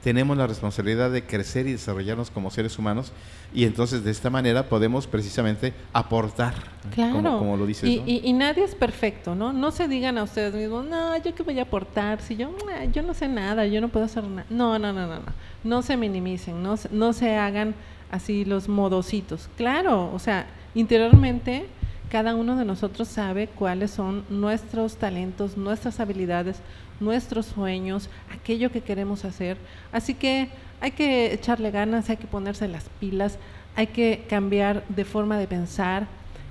Tenemos 0.03 0.37
la 0.37 0.49
responsabilidad 0.49 1.13
de 1.13 1.25
crecer 1.25 1.69
y 1.69 1.73
desarrollarnos 1.73 2.31
como 2.33 2.51
seres 2.51 2.77
humanos 2.77 3.13
y 3.55 3.65
entonces 3.65 4.03
de 4.03 4.11
esta 4.11 4.31
manera 4.31 4.69
podemos 4.69 5.07
precisamente 5.07 5.75
aportar, 5.93 6.55
como, 6.95 7.57
lo 7.57 7.67
dices. 7.67 7.89
Y, 8.05 8.33
nadie 8.33 8.65
es 8.65 8.75
perfecto, 8.75 9.37
¿no? 9.37 9.53
No 9.53 9.71
se 9.71 9.87
digan 9.87 10.19
a 10.19 10.25
ustedes 10.25 10.55
mismos, 10.55 10.87
no, 10.87 11.17
yo 11.23 11.35
qué 11.35 11.43
voy 11.45 11.59
a 11.61 11.63
aportar, 11.63 12.21
si 12.21 12.37
yo, 12.37 12.53
yo 12.93 13.03
no 13.03 13.15
sé 13.15 13.29
nada, 13.29 13.65
yo 13.67 13.81
no 13.81 13.89
puedo 13.89 14.07
hacer 14.07 14.25
nada. 14.25 14.47
No, 14.51 14.79
no, 14.79 14.93
no, 14.93 15.07
no, 15.07 15.17
no. 15.17 15.33
No 15.63 15.83
se 15.83 15.97
minimicen, 15.97 16.63
no, 16.63 16.75
no 16.91 17.13
se 17.13 17.37
hagan 17.37 17.75
así 18.11 18.45
los 18.45 18.69
modositos. 18.69 19.49
Claro, 19.57 20.13
o 20.13 20.19
sea, 20.19 20.47
interiormente 20.75 21.67
cada 22.11 22.35
uno 22.35 22.57
de 22.57 22.65
nosotros 22.65 23.09
sabe 23.09 23.49
cuáles 23.49 23.91
son 23.91 24.25
nuestros 24.29 24.97
talentos, 24.97 25.57
nuestras 25.57 25.99
habilidades, 25.99 26.59
nuestros 27.01 27.47
sueños, 27.47 28.09
aquello 28.33 28.71
que 28.71 28.81
queremos 28.81 29.25
hacer. 29.25 29.57
Así 29.93 30.15
que 30.15 30.49
hay 30.81 30.91
que 30.93 31.33
echarle 31.33 31.71
ganas, 31.71 32.11
hay 32.11 32.17
que 32.17 32.27
ponerse 32.27 32.69
las 32.69 32.89
pilas, 33.01 33.39
hay 33.75 33.89
que 33.89 34.25
cambiar 34.29 34.85
de 34.89 35.05
forma 35.05 35.39
de 35.39 35.47
pensar, 35.47 36.07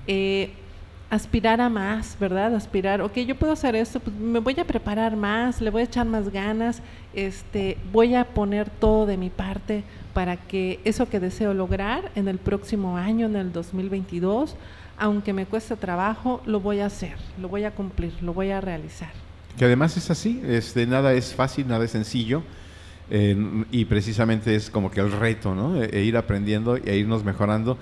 eh, 0.07 0.51
aspirar 1.09 1.61
a 1.61 1.69
más, 1.69 2.17
¿verdad? 2.19 2.53
Aspirar, 2.55 3.01
ok, 3.01 3.17
yo 3.19 3.35
puedo 3.35 3.53
hacer 3.53 3.75
esto, 3.75 3.99
pues 3.99 4.15
me 4.15 4.39
voy 4.39 4.59
a 4.59 4.65
preparar 4.65 5.15
más, 5.15 5.61
le 5.61 5.69
voy 5.69 5.81
a 5.81 5.85
echar 5.85 6.05
más 6.05 6.29
ganas, 6.29 6.81
este, 7.13 7.77
voy 7.91 8.15
a 8.15 8.25
poner 8.25 8.69
todo 8.69 9.05
de 9.05 9.17
mi 9.17 9.29
parte 9.29 9.83
para 10.13 10.37
que 10.37 10.79
eso 10.83 11.07
que 11.07 11.19
deseo 11.19 11.53
lograr 11.53 12.11
en 12.15 12.27
el 12.27 12.37
próximo 12.37 12.97
año, 12.97 13.27
en 13.27 13.35
el 13.35 13.51
2022, 13.51 14.55
aunque 14.97 15.33
me 15.33 15.45
cueste 15.45 15.75
trabajo, 15.75 16.41
lo 16.45 16.59
voy 16.59 16.79
a 16.79 16.87
hacer, 16.87 17.15
lo 17.39 17.49
voy 17.49 17.65
a 17.65 17.71
cumplir, 17.71 18.13
lo 18.21 18.33
voy 18.33 18.51
a 18.51 18.61
realizar. 18.61 19.24
Que 19.57 19.65
además 19.65 19.95
es 19.97 20.09
así, 20.09 20.41
este, 20.45 20.85
nada 20.85 21.13
es 21.13 21.33
fácil, 21.33 21.67
nada 21.67 21.85
es 21.85 21.91
sencillo. 21.91 22.43
y 23.71 23.85
precisamente 23.85 24.55
es 24.55 24.69
como 24.69 24.89
que 24.89 24.99
el 24.99 25.11
reto, 25.11 25.53
¿no? 25.53 25.81
E, 25.81 25.85
e, 25.93 26.03
ir 26.03 26.17
aprendiendo 26.17 26.75
e 26.75 26.97
irnos 26.97 27.23
mejorando, 27.23 27.77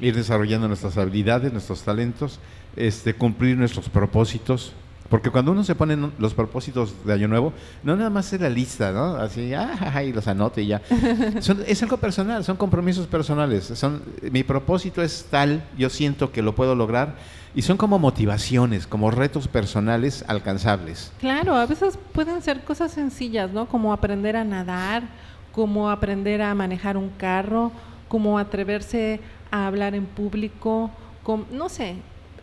ir 0.00 0.14
desarrollando 0.14 0.68
nuestras 0.68 0.96
habilidades, 0.98 1.52
nuestros 1.52 1.82
talentos, 1.82 2.38
este, 2.76 3.14
cumplir 3.14 3.56
nuestros 3.56 3.88
propósitos, 3.88 4.74
porque 5.08 5.30
cuando 5.30 5.52
uno 5.52 5.64
se 5.64 5.74
pone 5.74 5.96
los 6.18 6.34
propósitos 6.34 6.94
de 7.04 7.14
Año 7.14 7.28
Nuevo, 7.28 7.54
no 7.82 7.96
nada 7.96 8.10
más 8.10 8.30
es 8.32 8.40
la 8.40 8.50
lista, 8.50 8.92
¿no? 8.92 9.16
Así, 9.16 9.54
ah, 9.54 10.02
y 10.04 10.12
los 10.12 10.28
anote 10.28 10.62
y 10.62 10.66
ya. 10.68 10.82
es 11.66 11.82
algo 11.82 11.96
personal, 11.96 12.44
son 12.44 12.56
compromisos 12.56 13.06
personales. 13.06 13.64
Son, 13.64 14.02
mi 14.30 14.42
propósito 14.42 15.02
es 15.02 15.26
tal, 15.30 15.64
yo 15.78 15.88
siento 15.88 16.30
que 16.30 16.42
lo 16.42 16.54
puedo 16.54 16.74
lograr. 16.74 17.16
Y 17.58 17.62
son 17.62 17.76
como 17.76 17.98
motivaciones, 17.98 18.86
como 18.86 19.10
retos 19.10 19.48
personales 19.48 20.24
alcanzables. 20.28 21.10
Claro, 21.18 21.56
a 21.56 21.66
veces 21.66 21.98
pueden 22.12 22.40
ser 22.40 22.62
cosas 22.62 22.92
sencillas, 22.92 23.50
¿no? 23.50 23.66
Como 23.66 23.92
aprender 23.92 24.36
a 24.36 24.44
nadar, 24.44 25.02
como 25.50 25.90
aprender 25.90 26.40
a 26.40 26.54
manejar 26.54 26.96
un 26.96 27.08
carro, 27.08 27.72
como 28.06 28.38
atreverse 28.38 29.18
a 29.50 29.66
hablar 29.66 29.96
en 29.96 30.06
público, 30.06 30.92
como, 31.24 31.46
no 31.50 31.68
sé, 31.68 31.96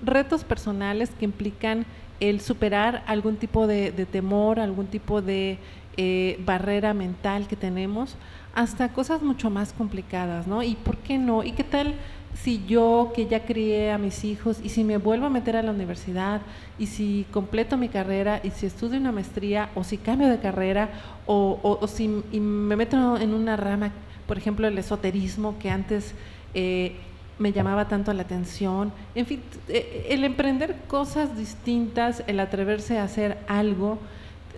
retos 0.03 0.43
personales 0.43 1.11
que 1.17 1.23
implican 1.23 1.85
el 2.19 2.41
superar 2.41 3.01
algún 3.07 3.37
tipo 3.37 3.67
de, 3.67 3.93
temor, 4.11 4.59
algún 4.59 4.87
tipo 4.87 5.21
de 5.21 5.59
eh, 5.95 6.37
barrera 6.45 6.93
mental 6.93 7.47
que 7.47 7.55
tenemos, 7.55 8.17
hasta 8.55 8.89
cosas 8.93 9.21
mucho 9.21 9.49
más 9.49 9.73
complicadas, 9.73 10.47
¿no? 10.47 10.63
¿Y 10.63 10.75
por 10.75 10.97
qué 10.97 11.17
no? 11.17 11.43
¿Y 11.43 11.51
qué 11.51 11.63
tal 11.63 11.95
si 12.33 12.65
yo 12.65 13.11
que 13.15 13.27
ya 13.27 13.45
crié 13.45 13.91
a 13.91 13.97
mis 13.97 14.23
hijos 14.23 14.59
y 14.63 14.69
si 14.69 14.83
me 14.83 14.97
vuelvo 14.97 15.27
a 15.27 15.29
meter 15.29 15.55
a 15.55 15.61
la 15.61 15.71
universidad 15.71 16.41
y 16.77 16.87
si 16.87 17.25
completo 17.31 17.77
mi 17.77 17.89
carrera 17.89 18.41
y 18.43 18.51
si 18.51 18.65
estudio 18.65 18.99
una 18.99 19.11
maestría 19.11 19.69
o 19.75 19.83
si 19.83 19.97
cambio 19.97 20.27
de 20.27 20.39
carrera 20.39 20.89
o, 21.27 21.79
si 21.87 22.07
me 22.07 22.75
meto 22.75 23.17
en 23.17 23.33
una 23.33 23.55
rama, 23.55 23.91
por 24.27 24.37
ejemplo, 24.37 24.67
el 24.67 24.77
esoterismo 24.77 25.57
que 25.59 25.69
antes 25.69 26.13
eh, 26.53 26.95
me 27.39 27.51
llamaba 27.51 27.87
tanto 27.87 28.13
la 28.13 28.23
atención, 28.23 28.93
en 29.13 29.25
fin, 29.25 29.41
eh, 29.67 30.07
el 30.09 30.23
emprender 30.23 30.77
cosas 30.87 31.37
distintas, 31.37 32.23
el 32.27 32.39
atreverse 32.39 32.97
a 32.97 33.03
hacer 33.03 33.37
algo, 33.47 33.99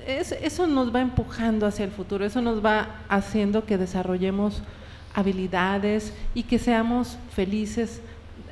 eso 0.08 0.68
nos 0.68 0.94
va 0.94 1.02
empujando 1.02 1.66
hacia 1.66 1.86
el 1.86 1.92
futuro, 1.92 2.26
eso 2.26 2.42
nos 2.42 2.64
va 2.64 3.02
haciendo 3.10 3.66
que 3.66 3.78
desarrollemos 3.78 4.64
habilidades 5.14 6.14
y 6.34 6.44
que 6.44 6.60
seamos 6.60 7.18
felices 7.36 8.02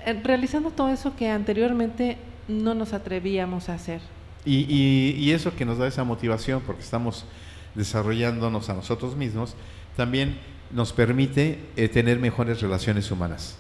eh, 0.05 0.19
realizando 0.23 0.69
todo 0.71 0.89
eso 0.89 1.15
que 1.15 1.29
anteriormente 1.29 2.17
no 2.47 2.75
nos 2.75 2.93
atrevíamos 2.93 3.69
a 3.69 3.75
hacer. 3.75 4.01
Y, 4.45 5.31
eso 5.31 5.55
que 5.55 5.65
nos 5.65 5.79
da 5.79 5.87
esa 5.87 6.03
motivación, 6.03 6.61
porque 6.61 6.83
estamos 6.83 7.25
desarrollándonos 7.73 8.69
a 8.69 8.75
nosotros 8.75 9.15
mismos, 9.15 9.55
también 9.95 10.37
nos 10.71 10.93
permite 10.93 11.59
eh, 11.75 11.87
tener 11.87 12.19
mejores 12.19 12.61
relaciones 12.61 13.09
humanas. 13.09 13.57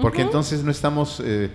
Porque 0.00 0.22
entonces 0.22 0.62
no 0.62 0.70
estamos... 0.70 1.20
Eh, 1.24 1.50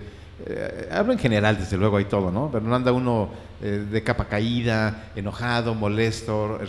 eh, 0.46 0.88
hablo 0.92 1.12
en 1.12 1.18
general, 1.18 1.58
desde 1.58 1.76
luego 1.76 1.96
hay 1.96 2.04
todo, 2.04 2.30
¿no? 2.30 2.48
Pero 2.52 2.64
no 2.64 2.74
anda 2.74 2.92
uno 2.92 3.30
eh, 3.60 3.84
de 3.90 4.02
capa 4.04 4.26
caída, 4.26 5.10
enojado, 5.16 5.74
molesto, 5.74 6.60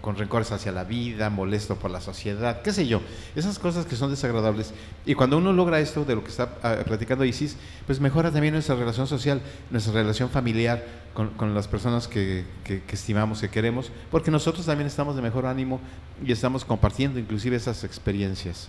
con 0.00 0.16
rencores 0.16 0.50
hacia 0.50 0.72
la 0.72 0.82
vida, 0.82 1.30
molesto 1.30 1.76
por 1.76 1.90
la 1.90 2.00
sociedad, 2.00 2.62
qué 2.62 2.72
sé 2.72 2.88
yo. 2.88 3.00
Esas 3.36 3.60
cosas 3.60 3.86
que 3.86 3.94
son 3.94 4.10
desagradables. 4.10 4.74
Y 5.04 5.14
cuando 5.14 5.38
uno 5.38 5.52
logra 5.52 5.78
esto, 5.78 6.04
de 6.04 6.16
lo 6.16 6.24
que 6.24 6.30
está 6.30 6.50
ah, 6.62 6.78
platicando 6.84 7.24
Isis, 7.24 7.56
pues 7.86 8.00
mejora 8.00 8.32
también 8.32 8.54
nuestra 8.54 8.74
relación 8.74 9.06
social, 9.06 9.40
nuestra 9.70 9.92
relación 9.92 10.28
familiar 10.28 10.84
con, 11.14 11.54
las 11.54 11.68
personas 11.68 12.08
que, 12.08 12.44
que 12.64 12.82
estimamos, 12.90 13.40
que 13.40 13.48
queremos, 13.48 13.90
porque 14.10 14.30
nosotros 14.30 14.66
también 14.66 14.86
estamos 14.86 15.16
de 15.16 15.22
mejor 15.22 15.46
ánimo 15.46 15.80
y 16.22 16.32
estamos 16.32 16.64
compartiendo 16.64 17.18
inclusive 17.18 17.56
esas 17.56 17.84
experiencias. 17.84 18.68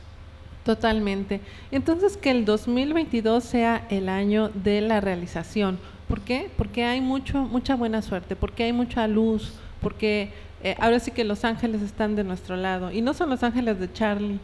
Totalmente. 0.68 1.40
Entonces, 1.72 2.18
que 2.18 2.30
el 2.30 2.44
2022 2.44 3.42
sea 3.42 3.88
el 3.90 4.10
año 4.10 4.50
de 4.50 4.82
la 4.82 5.00
realización. 5.00 5.80
¿Por 6.10 6.20
qué? 6.20 6.50
Porque 6.58 6.84
hay 6.84 7.00
mucho, 7.00 7.44
mucha 7.44 7.78
buena 7.78 8.02
suerte, 8.02 8.36
porque 8.36 8.66
hay 8.66 8.74
mucha 8.74 9.08
luz, 9.08 9.54
porque 9.80 10.34
eh, 10.62 10.76
ahora 10.80 11.00
sí 11.00 11.12
que 11.12 11.24
los 11.24 11.46
ángeles 11.46 11.82
están 11.82 12.18
de 12.18 12.26
nuestro 12.26 12.58
lado. 12.58 12.92
Y 12.92 13.00
no 13.00 13.14
son 13.14 13.30
los 13.30 13.44
ángeles 13.44 13.80
de 13.80 13.94
Charlie. 13.94 14.42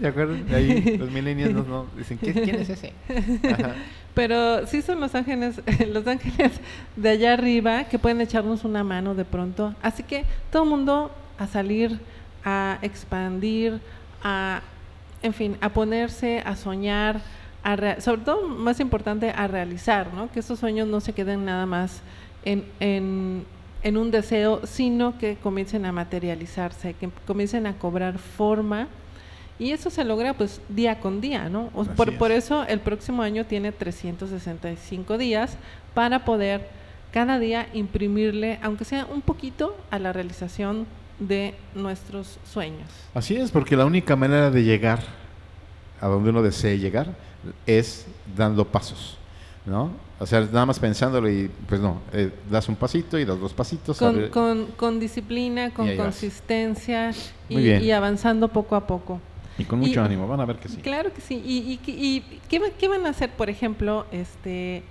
¿De 0.00 0.08
acuerdo? 0.08 0.34
Ahí 0.52 0.96
los 0.98 1.12
millennials 1.12 1.54
no, 1.54 1.86
dicen, 1.96 2.18
¿quién 2.18 2.56
es 2.56 2.68
ese? 2.68 2.92
Pero 4.14 4.66
sí 4.66 4.82
son 4.82 4.98
los 4.98 5.14
ángeles, 5.14 5.62
los 5.92 6.08
ángeles 6.08 6.54
de 6.96 7.08
allá 7.08 7.34
arriba 7.34 7.84
que 7.84 8.00
pueden 8.00 8.20
echarnos 8.20 8.64
una 8.64 8.82
mano 8.82 9.14
de 9.14 9.24
pronto. 9.24 9.76
Así 9.80 10.02
que 10.02 10.24
todo 10.50 10.64
el 10.64 10.70
mundo 10.70 11.12
a 11.38 11.46
salir, 11.46 12.00
a 12.44 12.80
expandir, 12.82 13.80
a 14.24 14.60
en 15.22 15.34
fin, 15.34 15.56
a 15.60 15.70
ponerse, 15.70 16.42
a 16.44 16.56
soñar, 16.56 17.20
a 17.64 18.00
sobre 18.00 18.22
todo, 18.22 18.48
más 18.48 18.80
importante, 18.80 19.30
a 19.30 19.46
realizar, 19.46 20.12
¿no? 20.14 20.30
Que 20.30 20.40
esos 20.40 20.58
sueños 20.58 20.88
no 20.88 21.00
se 21.00 21.12
queden 21.12 21.44
nada 21.44 21.66
más 21.66 22.02
en, 22.44 22.64
en, 22.80 23.44
en 23.82 23.96
un 23.96 24.10
deseo, 24.10 24.66
sino 24.66 25.18
que 25.18 25.36
comiencen 25.36 25.84
a 25.86 25.92
materializarse, 25.92 26.94
que 26.94 27.10
comiencen 27.26 27.66
a 27.66 27.78
cobrar 27.78 28.18
forma. 28.18 28.88
Y 29.58 29.72
eso 29.72 29.90
se 29.90 30.04
logra 30.04 30.34
pues 30.34 30.60
día 30.68 31.00
con 31.00 31.20
día, 31.20 31.48
¿no? 31.48 31.68
Por, 31.96 32.16
por, 32.16 32.30
eso 32.30 32.64
el 32.64 32.78
próximo 32.78 33.22
año 33.22 33.44
tiene 33.44 33.72
365 33.72 35.18
días 35.18 35.56
para 35.94 36.24
poder 36.24 36.68
cada 37.12 37.40
día 37.40 37.66
imprimirle, 37.72 38.60
aunque 38.62 38.84
sea 38.84 39.06
un 39.06 39.20
poquito, 39.20 39.76
a 39.90 39.98
la 39.98 40.12
realización 40.12 40.86
de 41.18 41.54
nuestros 41.74 42.38
sueños. 42.44 42.88
Así 43.14 43.36
es, 43.36 43.50
porque 43.50 43.76
la 43.76 43.84
única 43.84 44.16
manera 44.16 44.50
de 44.50 44.62
llegar 44.62 45.00
a 46.00 46.06
donde 46.06 46.30
uno 46.30 46.42
desee 46.42 46.78
llegar 46.78 47.14
es 47.66 48.06
dando 48.36 48.64
pasos, 48.64 49.16
¿no? 49.66 49.90
O 50.20 50.26
sea, 50.26 50.40
nada 50.40 50.66
más 50.66 50.78
pensándolo 50.80 51.30
y 51.30 51.48
pues 51.68 51.80
no, 51.80 52.00
eh, 52.12 52.30
das 52.50 52.68
un 52.68 52.74
pasito 52.74 53.18
y 53.18 53.24
das 53.24 53.38
dos 53.38 53.52
pasitos. 53.52 53.98
Con, 54.32 54.66
con, 54.76 54.98
disciplina, 54.98 55.70
con 55.70 55.96
consistencia 55.96 57.12
y, 57.48 57.90
avanzando 57.92 58.48
poco 58.48 58.74
a 58.74 58.86
poco. 58.86 59.20
Y 59.56 59.64
con 59.64 59.78
mucho 59.78 60.02
ánimo, 60.02 60.26
van 60.26 60.40
a 60.40 60.44
ver 60.44 60.56
que 60.56 60.68
sí. 60.68 60.76
Claro 60.78 61.12
que 61.12 61.20
sí. 61.20 61.42
¿Y, 61.44 61.72
y, 61.72 61.80
y 61.86 62.40
¿qué, 62.48 62.60
qué, 62.78 62.88
van 62.88 63.06
a 63.06 63.10
hacer, 63.10 63.30
por 63.30 63.48
ejemplo, 63.48 64.06
este 64.12 64.82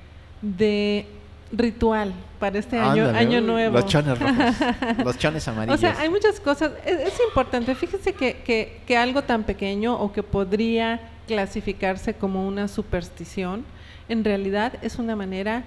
de 0.41 1.05
ritual 1.51 2.13
para 2.39 2.59
este 2.59 2.77
año, 2.77 3.09
año 3.09 3.41
nuevo. 3.41 3.77
Los 3.77 3.85
chones 3.85 4.19
rojos, 4.19 4.55
los 5.03 5.17
chones 5.17 5.47
amarillos. 5.47 5.75
O 5.75 5.79
sea, 5.79 5.99
hay 5.99 6.09
muchas 6.09 6.39
cosas. 6.39 6.71
Es, 6.85 7.19
importante. 7.27 7.73
Fíjense 7.75 8.13
que, 8.13 8.37
que, 8.37 8.81
que, 8.85 8.97
algo 8.97 9.23
tan 9.23 9.43
pequeño 9.43 9.95
o 9.99 10.11
que 10.11 10.23
podría 10.23 10.99
clasificarse 11.27 12.13
como 12.13 12.47
una 12.47 12.67
superstición, 12.67 13.65
en 14.09 14.23
realidad 14.23 14.73
es 14.81 14.97
una 14.97 15.15
manera 15.15 15.63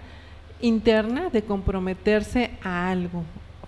interna 0.61 1.31
de 1.31 1.43
comprometerse 1.43 2.51
a 2.63 2.91
algo, 2.91 3.25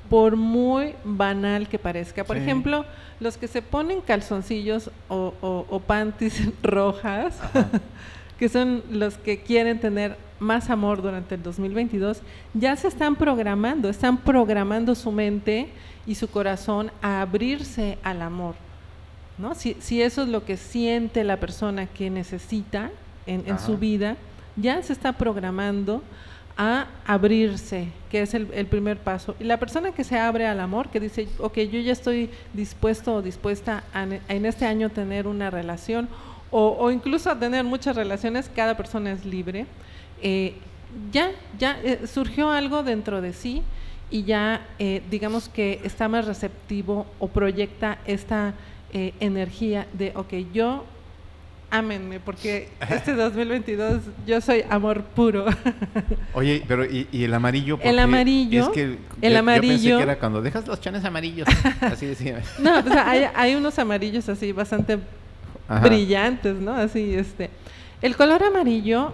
por 0.09 0.37
muy 0.37 0.95
banal 1.05 1.69
que 1.69 1.79
parezca. 1.79 2.25
Por 2.25 2.37
ejemplo, 2.37 2.85
los 3.21 3.37
que 3.37 3.49
se 3.49 3.63
ponen 3.63 4.01
calzoncillos 4.01 4.91
o, 5.09 5.35
o, 5.41 5.81
panties 5.81 6.51
rojas, 6.63 7.39
que 8.39 8.49
son 8.49 8.83
los 8.91 9.17
que 9.17 9.41
quieren 9.41 9.81
tener 9.81 10.17
más 10.43 10.71
amor 10.71 11.01
durante 11.01 11.37
el 11.37 11.43
2022, 11.43 12.21
ya 12.55 12.77
se 12.77 12.89
están 12.89 13.17
programando, 13.17 13.89
están 13.89 14.19
programando 14.19 14.95
su 14.95 15.11
mente 15.13 15.69
y 16.07 16.15
su 16.15 16.29
corazón 16.29 16.91
a 17.01 17.23
abrirse 17.23 17.99
al 18.03 18.23
amor. 18.23 18.55
¿no? 19.39 19.55
Si, 19.55 19.77
si 19.81 20.03
eso 20.03 20.23
es 20.23 20.29
lo 20.29 20.45
que 20.45 20.57
siente 20.57 21.25
la 21.25 21.39
persona 21.39 21.87
que 21.87 22.11
necesita 22.11 22.91
en, 23.27 23.45
en 23.47 23.59
su 23.59 23.79
vida, 23.79 24.17
ya 24.57 24.83
se 24.83 24.93
está 24.93 25.13
programando 25.13 26.03
a 26.57 26.87
abrirse, 27.07 27.89
que 28.11 28.23
es 28.23 28.35
el, 28.35 28.49
el, 28.53 28.67
primer 28.67 28.99
paso. 28.99 29.35
Y 29.41 29.45
la 29.45 29.57
persona 29.57 29.93
que 29.93 30.05
se 30.05 30.19
abre 30.19 30.47
al 30.47 30.61
amor, 30.61 30.91
que 30.91 31.01
dice, 31.01 31.27
ok, 31.39 31.59
yo 31.61 31.81
ya 31.81 31.93
estoy 31.93 32.29
dispuesto 32.53 33.15
o 33.15 33.23
dispuesta 33.23 33.85
a, 33.95 34.03
en 34.03 34.47
este 34.47 34.67
año 34.67 34.91
tener 34.91 35.27
una 35.27 35.51
relación 35.51 36.09
o, 36.53 36.77
o, 36.79 36.91
incluso 36.91 37.31
a 37.31 37.39
tener 37.39 37.65
muchas 37.65 37.97
relaciones, 37.97 38.49
cada 38.55 38.77
persona 38.77 39.11
es 39.11 39.25
libre. 39.25 39.67
Eh, 40.23 40.55
ya, 41.11 41.33
ya 41.59 41.81
eh, 41.83 42.07
surgió 42.07 42.51
algo 42.51 42.83
dentro 42.83 43.21
de 43.21 43.33
sí 43.33 43.63
y 44.11 44.25
ya 44.25 44.67
eh, 44.79 45.03
digamos 45.11 45.49
que 45.49 45.81
está 45.83 46.07
más 46.09 46.27
receptivo 46.27 47.07
o 47.19 47.29
proyecta 47.29 47.99
esta 48.07 48.55
energía 48.95 49.87
de, 49.95 50.13
ok, 50.15 50.35
yo 50.53 50.85
ámenme, 51.73 52.21
porque 52.21 52.69
este 52.91 53.15
2022 53.15 54.03
yo 54.27 54.41
soy 54.43 54.63
amor 54.69 55.03
puro. 55.03 55.47
Oye, 56.35 56.63
pero 56.69 56.85
¿y, 56.85 57.09
el 57.13 57.33
amarillo? 57.33 57.79
El 57.83 57.99
amarillo. 57.99 58.65
Es 58.65 58.69
que 58.69 58.99
el 59.23 59.37
amarillo. 59.37 59.73
Yo 59.73 59.79
pensé 59.79 59.97
que 59.97 60.03
era 60.03 60.19
cuando 60.19 60.43
dejas 60.43 60.67
los 60.67 60.81
chanes 60.81 61.05
amarillos. 61.05 61.49
así 61.81 62.05
decía. 62.05 62.43
No, 62.59 62.83
hay, 63.05 63.27
hay, 63.35 63.55
unos 63.55 63.79
amarillos 63.79 64.29
así 64.29 64.53
bastante 64.53 64.99
brillantes, 65.81 66.57
¿no? 66.57 66.75
Así, 66.75 67.15
este. 67.15 67.51
El 68.01 68.17
color 68.17 68.43
amarillo 68.43 69.13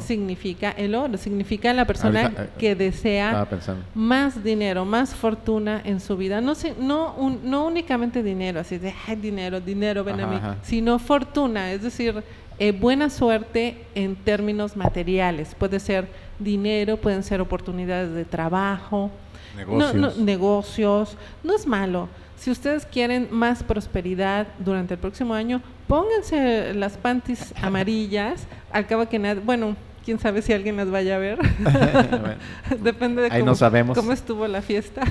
significa 0.00 0.70
el 0.70 0.94
oro, 0.94 1.16
significa 1.16 1.72
la 1.72 1.84
persona 1.84 2.26
eh, 2.26 2.48
que 2.58 2.74
desea 2.74 3.46
más 3.94 4.42
dinero, 4.42 4.84
más 4.84 5.14
fortuna 5.14 5.80
en 5.84 6.00
su 6.00 6.16
vida. 6.16 6.40
No, 6.40 6.54
no, 6.78 7.38
no 7.42 7.66
únicamente 7.66 8.22
dinero, 8.22 8.60
así 8.60 8.78
de 8.78 8.94
dinero, 9.20 9.60
dinero, 9.60 10.04
ven 10.04 10.20
a 10.20 10.26
mí, 10.26 10.40
sino 10.62 10.98
fortuna, 10.98 11.72
es 11.72 11.82
decir, 11.82 12.22
eh, 12.58 12.72
buena 12.72 13.10
suerte 13.10 13.84
en 13.94 14.16
términos 14.16 14.76
materiales. 14.76 15.54
Puede 15.54 15.80
ser 15.80 16.08
dinero, 16.38 16.96
pueden 16.96 17.22
ser 17.22 17.40
oportunidades 17.40 18.14
de 18.14 18.24
trabajo, 18.24 19.10
negocios. 19.56 20.18
negocios. 20.18 21.16
no 21.42 21.54
es 21.54 21.66
malo 21.66 22.08
si 22.38 22.50
ustedes 22.50 22.86
quieren 22.86 23.28
más 23.30 23.62
prosperidad 23.62 24.46
durante 24.58 24.94
el 24.94 25.00
próximo 25.00 25.34
año, 25.34 25.60
pónganse 25.86 26.72
las 26.74 26.96
panties 26.96 27.52
amarillas. 27.62 28.46
Al 28.72 28.86
cabo 28.86 29.08
que 29.08 29.18
nada, 29.18 29.40
bueno, 29.44 29.76
quién 30.04 30.18
sabe 30.18 30.42
si 30.42 30.52
alguien 30.52 30.76
las 30.76 30.90
vaya 30.90 31.16
a 31.16 31.18
ver. 31.18 31.38
Depende 32.80 33.22
de 33.22 33.40
cómo, 33.94 34.12
estuvo 34.12 34.46
la 34.46 34.62
fiesta. 34.62 35.02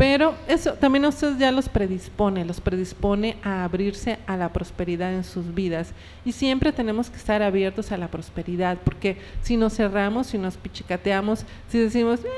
Pero 0.00 0.34
eso 0.48 0.72
también 0.72 1.04
a 1.04 1.08
ustedes 1.08 1.36
ya 1.36 1.52
los 1.52 1.68
predispone, 1.68 2.46
los 2.46 2.58
predispone 2.58 3.36
a 3.44 3.64
abrirse 3.64 4.18
a 4.26 4.34
la 4.38 4.50
prosperidad 4.50 5.12
en 5.12 5.24
sus 5.24 5.54
vidas. 5.54 5.92
Y 6.24 6.32
siempre 6.32 6.72
tenemos 6.72 7.10
que 7.10 7.18
estar 7.18 7.42
abiertos 7.42 7.92
a 7.92 7.98
la 7.98 8.08
prosperidad, 8.08 8.78
porque 8.82 9.18
si 9.42 9.58
nos 9.58 9.74
cerramos, 9.76 10.28
si 10.28 10.38
nos 10.38 10.56
pichicateamos, 10.56 11.44
si 11.68 11.78
decimos, 11.78 12.20
eh, 12.20 12.28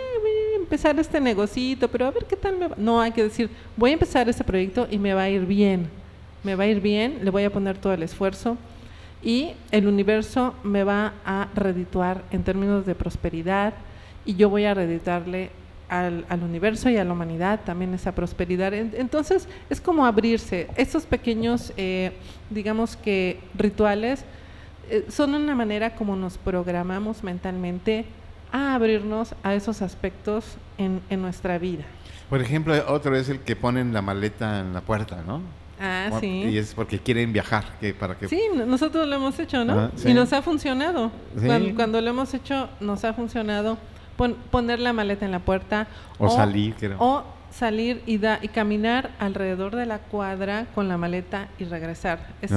empezar 0.72 0.98
este 0.98 1.20
negocito, 1.20 1.86
pero 1.88 2.06
a 2.06 2.10
ver 2.10 2.24
qué 2.24 2.34
tal 2.34 2.56
me 2.56 2.66
va. 2.66 2.76
No, 2.78 2.98
hay 2.98 3.12
que 3.12 3.22
decir, 3.22 3.50
voy 3.76 3.90
a 3.90 3.92
empezar 3.92 4.26
este 4.30 4.42
proyecto 4.42 4.88
y 4.90 4.96
me 4.96 5.12
va 5.12 5.24
a 5.24 5.28
ir 5.28 5.44
bien. 5.44 5.90
Me 6.44 6.54
va 6.54 6.64
a 6.64 6.66
ir 6.66 6.80
bien, 6.80 7.18
le 7.22 7.30
voy 7.30 7.44
a 7.44 7.52
poner 7.52 7.76
todo 7.76 7.92
el 7.92 8.02
esfuerzo 8.02 8.56
y 9.22 9.50
el 9.70 9.86
universo 9.86 10.54
me 10.64 10.82
va 10.82 11.12
a 11.26 11.48
redituar 11.54 12.22
en 12.30 12.42
términos 12.42 12.86
de 12.86 12.94
prosperidad 12.94 13.74
y 14.24 14.34
yo 14.34 14.48
voy 14.48 14.64
a 14.64 14.72
reditarle 14.72 15.50
al, 15.90 16.24
universo 16.42 16.88
y 16.88 16.96
a 16.96 17.04
la 17.04 17.12
humanidad 17.12 17.60
también 17.66 17.92
esa 17.92 18.14
prosperidad. 18.14 18.72
Entonces 18.72 19.46
es 19.68 19.78
como 19.78 20.06
abrirse. 20.06 20.68
Estos 20.76 21.04
pequeños, 21.04 21.74
eh, 21.76 22.12
digamos 22.48 22.96
que 22.96 23.40
rituales, 23.58 24.24
eh, 24.88 25.04
son 25.10 25.34
una 25.34 25.54
manera 25.54 25.94
como 25.94 26.16
nos 26.16 26.38
programamos 26.38 27.22
mentalmente 27.22 28.06
a 28.52 28.74
abrirnos 28.74 29.34
a 29.42 29.54
esos 29.54 29.82
aspectos 29.82 30.56
en, 30.78 31.00
en 31.10 31.22
nuestra 31.22 31.58
vida. 31.58 31.84
Por 32.28 32.40
ejemplo, 32.40 32.74
otro 32.88 33.16
es 33.16 33.28
el 33.28 33.40
que 33.40 33.56
ponen 33.56 33.92
la 33.92 34.00
maleta 34.00 34.60
en 34.60 34.72
la 34.72 34.80
puerta, 34.80 35.22
¿no? 35.26 35.42
Ah, 35.80 36.10
sí. 36.20 36.44
Y 36.44 36.58
es 36.58 36.74
porque 36.74 36.98
quieren 37.00 37.32
viajar, 37.32 37.64
que 37.80 37.92
para 37.92 38.16
que... 38.16 38.28
Sí, 38.28 38.40
nosotros 38.54 39.08
lo 39.08 39.16
hemos 39.16 39.38
hecho, 39.38 39.64
¿no? 39.64 39.90
Y 40.04 40.14
nos 40.14 40.32
ha 40.32 40.40
funcionado. 40.40 41.10
Cuando, 41.74 42.00
lo 42.00 42.10
hemos 42.10 42.32
hecho, 42.34 42.68
nos 42.80 43.04
ha 43.04 43.12
funcionado 43.12 43.78
poner 44.50 44.78
la 44.78 44.92
maleta 44.92 45.24
en 45.24 45.32
la 45.32 45.40
puerta. 45.40 45.88
O, 46.18 46.30
salir, 46.30 46.74
creo. 46.74 46.96
O 47.00 47.24
salir 47.50 48.00
y, 48.06 48.18
da, 48.18 48.38
y 48.40 48.48
caminar 48.48 49.10
alrededor 49.18 49.74
de 49.74 49.86
la 49.86 49.98
cuadra 49.98 50.66
con 50.74 50.88
la 50.88 50.96
maleta 50.96 51.48
y 51.58 51.64
regresar. 51.64 52.28
Es, 52.40 52.52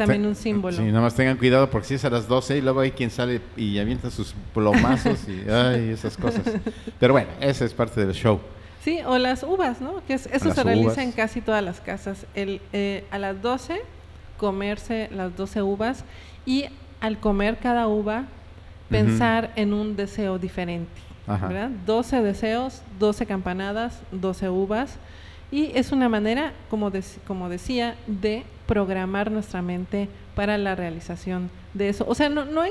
también 0.00 0.24
un 0.24 0.34
símbolo. 0.34 0.76
Sí, 0.76 0.82
nada 0.84 1.02
más 1.02 1.14
tengan 1.14 1.36
cuidado 1.36 1.68
porque 1.68 1.88
si 1.88 1.94
es 1.94 2.04
a 2.06 2.10
las 2.10 2.26
12 2.26 2.56
y 2.56 2.60
luego 2.62 2.80
hay 2.80 2.92
quien 2.92 3.10
sale 3.10 3.42
y 3.54 3.78
avienta 3.78 4.10
sus 4.10 4.34
plomazos 4.54 5.28
y 5.28 5.50
ay, 5.50 5.90
esas 5.90 6.16
cosas. 6.16 6.42
Pero 6.98 7.12
bueno, 7.12 7.28
esa 7.40 7.66
es 7.66 7.74
parte 7.74 8.04
del 8.04 8.14
show. 8.14 8.40
Sí, 8.82 9.00
o 9.06 9.18
las 9.18 9.42
uvas, 9.42 9.82
¿no? 9.82 10.02
Que 10.06 10.14
eso 10.14 10.54
se 10.54 10.64
realiza 10.64 11.02
en 11.02 11.12
casi 11.12 11.42
todas 11.42 11.62
las 11.62 11.82
casas. 11.82 12.24
El, 12.34 12.62
eh, 12.72 13.04
a 13.10 13.18
las 13.18 13.42
12, 13.42 13.82
comerse 14.38 15.10
las 15.12 15.36
12 15.36 15.60
uvas 15.60 16.04
y 16.46 16.64
al 17.02 17.18
comer 17.18 17.58
cada 17.58 17.86
uva, 17.86 18.24
pensar 18.88 19.52
en 19.56 19.74
un 19.74 19.96
deseo 19.96 20.38
diferente. 20.38 20.88
¿verdad? 21.26 21.70
12 21.84 22.22
deseos, 22.22 22.82
12 22.98 23.26
campanadas, 23.26 24.00
12 24.12 24.48
uvas. 24.48 24.96
Y 25.52 25.72
es 25.74 25.92
una 25.92 26.08
manera, 26.08 26.54
como, 26.70 26.90
como 27.26 27.50
decía, 27.50 27.96
de 28.06 28.44
programar 28.70 29.32
nuestra 29.32 29.62
mente 29.62 30.08
para 30.36 30.56
la 30.56 30.76
realización 30.76 31.50
de 31.74 31.88
eso. 31.88 32.04
O 32.06 32.14
sea, 32.14 32.28
no, 32.28 32.44
no 32.44 32.60
hay 32.60 32.70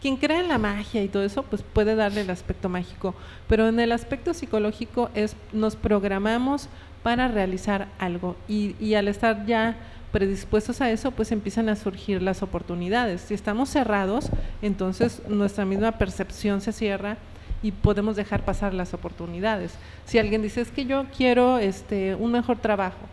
quien 0.00 0.16
cree 0.16 0.38
en 0.38 0.46
la 0.46 0.58
magia 0.58 1.02
y 1.02 1.08
todo 1.08 1.24
eso, 1.24 1.42
pues 1.42 1.64
puede 1.64 1.96
darle 1.96 2.20
el 2.20 2.30
aspecto 2.30 2.68
mágico, 2.68 3.12
pero 3.48 3.66
en 3.66 3.80
el 3.80 3.90
aspecto 3.90 4.32
psicológico 4.32 5.10
es 5.14 5.34
nos 5.52 5.74
programamos 5.74 6.68
para 7.02 7.26
realizar 7.26 7.88
algo 7.98 8.36
y, 8.46 8.76
y 8.78 8.94
al 8.94 9.08
estar 9.08 9.44
ya 9.44 9.76
predispuestos 10.12 10.80
a 10.80 10.92
eso, 10.92 11.10
pues 11.10 11.32
empiezan 11.32 11.68
a 11.68 11.74
surgir 11.74 12.22
las 12.22 12.44
oportunidades. 12.44 13.22
Si 13.22 13.34
estamos 13.34 13.70
cerrados, 13.70 14.30
entonces 14.62 15.20
nuestra 15.28 15.64
misma 15.64 15.98
percepción 15.98 16.60
se 16.60 16.70
cierra 16.70 17.16
y 17.60 17.72
podemos 17.72 18.14
dejar 18.14 18.44
pasar 18.44 18.72
las 18.72 18.94
oportunidades. 18.94 19.74
Si 20.04 20.20
alguien 20.20 20.42
dice, 20.42 20.60
es 20.60 20.70
que 20.70 20.84
yo 20.84 21.06
quiero 21.16 21.58
este, 21.58 22.14
un 22.14 22.30
mejor 22.30 22.58
trabajo, 22.58 23.08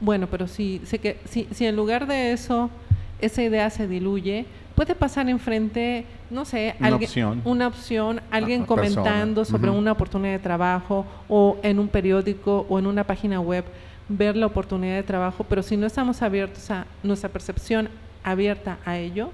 bueno, 0.00 0.26
pero 0.26 0.46
si, 0.46 0.80
sé 0.84 0.98
que, 0.98 1.18
si, 1.28 1.48
si 1.52 1.66
en 1.66 1.76
lugar 1.76 2.06
de 2.06 2.32
eso 2.32 2.70
esa 3.20 3.42
idea 3.42 3.70
se 3.70 3.88
diluye, 3.88 4.46
puede 4.74 4.94
pasar 4.94 5.28
enfrente, 5.28 6.04
no 6.30 6.44
sé, 6.44 6.74
una 6.78 6.96
opción, 6.96 7.42
una 7.44 7.66
opción 7.66 8.20
alguien 8.30 8.64
comentando 8.66 9.44
sobre 9.44 9.70
una 9.70 9.92
oportunidad 9.92 10.32
de 10.32 10.38
trabajo 10.38 11.06
o 11.28 11.56
en 11.62 11.78
un 11.78 11.88
periódico 11.88 12.66
o 12.68 12.78
en 12.78 12.86
una 12.86 13.04
página 13.04 13.40
web 13.40 13.64
ver 14.08 14.36
la 14.36 14.46
oportunidad 14.46 14.94
de 14.94 15.02
trabajo, 15.02 15.44
pero 15.48 15.62
si 15.62 15.76
no 15.76 15.86
estamos 15.86 16.22
abiertos 16.22 16.70
a 16.70 16.86
nuestra 17.02 17.30
percepción 17.30 17.88
abierta 18.22 18.78
a 18.84 18.98
ello, 18.98 19.30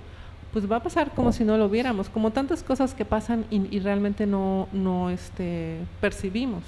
pues 0.53 0.71
va 0.71 0.77
a 0.77 0.83
pasar 0.83 1.13
como 1.15 1.33
si 1.33 1.45
no 1.45 1.57
lo 1.57 1.69
viéramos, 1.69 2.09
como 2.09 2.31
tantas 2.31 2.63
cosas 2.63 2.95
que 2.95 3.05
pasan 3.05 3.47
y, 3.51 3.79
realmente 3.81 4.27
no, 4.27 4.69
no 4.73 5.11
este, 5.11 5.79
percibimos. 6.01 6.63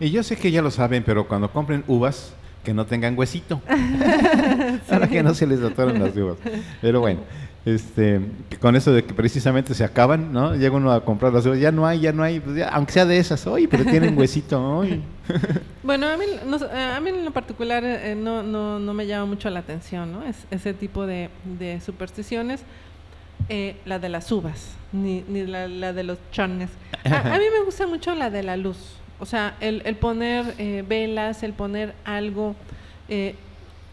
Y 0.00 0.10
yo 0.10 0.22
sé 0.22 0.36
que 0.36 0.50
ya 0.50 0.60
lo 0.60 0.70
saben, 0.70 1.04
pero 1.04 1.26
cuando 1.26 1.50
compren 1.50 1.84
uvas, 1.86 2.34
que 2.68 2.74
no 2.74 2.84
tengan 2.84 3.18
huesito, 3.18 3.62
para 4.90 5.08
que 5.08 5.22
no 5.22 5.32
se 5.32 5.46
les 5.46 5.62
atoren 5.62 6.02
las 6.02 6.14
uvas. 6.14 6.36
Pero 6.82 7.00
bueno, 7.00 7.20
este, 7.64 8.20
con 8.60 8.76
eso 8.76 8.92
de 8.92 9.04
que 9.04 9.14
precisamente 9.14 9.72
se 9.72 9.84
acaban, 9.84 10.34
¿no? 10.34 10.54
Llega 10.54 10.76
uno 10.76 10.92
a 10.92 11.02
comprar 11.02 11.32
las 11.32 11.46
uvas, 11.46 11.58
ya 11.58 11.72
no 11.72 11.86
hay, 11.86 12.00
ya 12.00 12.12
no 12.12 12.22
hay, 12.22 12.40
pues 12.40 12.62
aunque 12.70 12.92
sea 12.92 13.06
de 13.06 13.16
esas, 13.16 13.46
hoy, 13.46 13.68
pero 13.68 13.86
tienen 13.86 14.18
huesito, 14.18 14.62
hoy. 14.62 15.00
bueno, 15.82 16.08
a 16.08 16.18
mí, 16.18 16.26
a 16.70 17.00
mí 17.00 17.08
en 17.08 17.24
lo 17.24 17.30
particular 17.30 17.82
eh, 17.86 18.14
no, 18.14 18.42
no, 18.42 18.78
no, 18.78 18.92
me 18.92 19.06
llama 19.06 19.24
mucho 19.24 19.48
la 19.48 19.60
atención, 19.60 20.12
¿no? 20.12 20.22
Es, 20.24 20.36
ese 20.50 20.74
tipo 20.74 21.06
de, 21.06 21.30
de 21.58 21.80
supersticiones, 21.80 22.60
eh, 23.48 23.76
la 23.86 23.98
de 23.98 24.10
las 24.10 24.30
uvas, 24.30 24.74
ni, 24.92 25.24
ni 25.26 25.46
la, 25.46 25.68
la, 25.68 25.94
de 25.94 26.02
los 26.02 26.18
chones. 26.32 26.68
A, 27.02 27.34
a, 27.34 27.38
mí 27.38 27.44
me 27.50 27.64
gusta 27.64 27.86
mucho 27.86 28.14
la 28.14 28.28
de 28.28 28.42
la 28.42 28.58
luz, 28.58 28.76
o 29.20 29.26
sea, 29.26 29.56
el, 29.60 29.82
el 29.84 29.96
poner 29.96 30.54
eh, 30.58 30.84
velas, 30.86 31.42
el 31.42 31.52
poner 31.52 31.94
algo, 32.04 32.54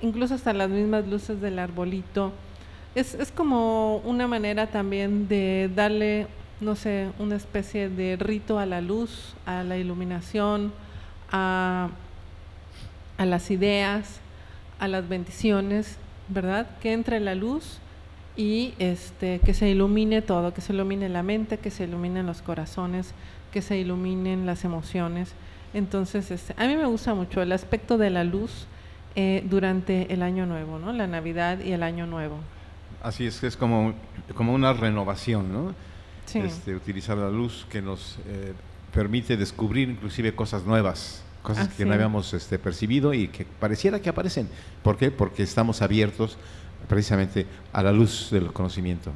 incluso 0.02 0.36
hasta 0.36 0.54
las 0.54 0.70
mismas 0.70 1.08
luces 1.08 1.40
del 1.40 1.58
arbolito 1.58 2.34
es, 2.96 3.14
es 3.14 3.32
como 3.32 3.98
una 3.98 4.26
manera 4.26 4.68
también 4.68 5.28
de 5.28 5.70
darle, 5.76 6.28
no 6.62 6.76
sé, 6.76 7.10
una 7.20 7.36
especie 7.36 7.90
de 7.90 8.16
rito 8.16 8.58
a 8.58 8.66
la 8.66 8.80
luz, 8.80 9.36
a 9.46 9.64
la 9.64 9.78
iluminación, 9.78 10.72
a, 11.30 11.90
a 13.18 13.26
las 13.26 13.52
ideas, 13.52 14.22
a 14.80 14.88
las 14.88 15.10
bendiciones, 15.10 15.98
¿verdad? 16.30 16.68
Que 16.82 16.94
entre 16.94 17.20
la 17.20 17.36
luz 17.36 17.80
y 18.38 18.74
este, 18.80 19.40
que 19.40 19.54
se 19.54 19.70
ilumine 19.70 20.22
todo, 20.22 20.54
que 20.54 20.62
se 20.62 20.72
ilumine 20.72 21.10
la 21.10 21.22
mente, 21.22 21.58
que 21.58 21.72
se 21.72 21.84
iluminen 21.84 22.26
los 22.26 22.42
corazones, 22.42 23.14
que 23.56 23.62
se 23.62 23.78
iluminen 23.78 24.46
las 24.46 24.66
emociones. 24.66 25.32
Entonces, 25.74 26.30
este, 26.30 26.54
a 26.58 26.68
mí 26.68 26.76
me 26.76 26.88
gusta 26.88 27.14
mucho 27.14 27.42
el 27.42 27.54
aspecto 27.54 27.98
de 27.98 28.10
la 28.10 28.26
luz 28.26 28.68
eh, 29.16 29.46
durante 29.50 30.12
el 30.14 30.24
año 30.24 30.46
nuevo, 30.46 30.78
¿no? 30.78 30.92
La 30.92 31.08
Navidad 31.08 31.60
y 31.62 31.72
el 31.72 31.82
año 31.82 32.06
nuevo. 32.06 32.38
Así 33.02 33.26
es, 33.26 33.40
que 33.40 33.48
es 33.48 33.56
como, 33.56 33.94
como 34.36 34.54
una 34.54 34.74
renovación, 34.74 35.54
¿no? 35.54 35.74
Este, 36.34 36.76
utilizar 36.76 37.16
la 37.16 37.30
luz 37.30 37.66
que 37.70 37.82
nos 37.82 38.20
eh, 38.28 38.52
permite 38.94 39.38
descubrir 39.38 39.88
inclusive 39.88 40.36
cosas 40.36 40.66
nuevas, 40.66 41.24
cosas 41.42 41.70
que 41.70 41.86
no 41.86 41.94
habíamos 41.94 42.34
este, 42.34 42.60
percibido 42.60 43.14
y 43.14 43.30
que 43.30 43.46
pareciera 43.46 44.02
que 44.02 44.10
aparecen. 44.10 44.50
¿Por 44.84 44.98
qué? 44.98 45.12
Porque 45.12 45.44
estamos 45.44 45.82
abiertos 45.82 46.38
precisamente 46.90 47.46
a 47.72 47.82
la 47.82 47.94
luz 47.94 48.32
del 48.32 48.52
conocimiento. 48.52 49.14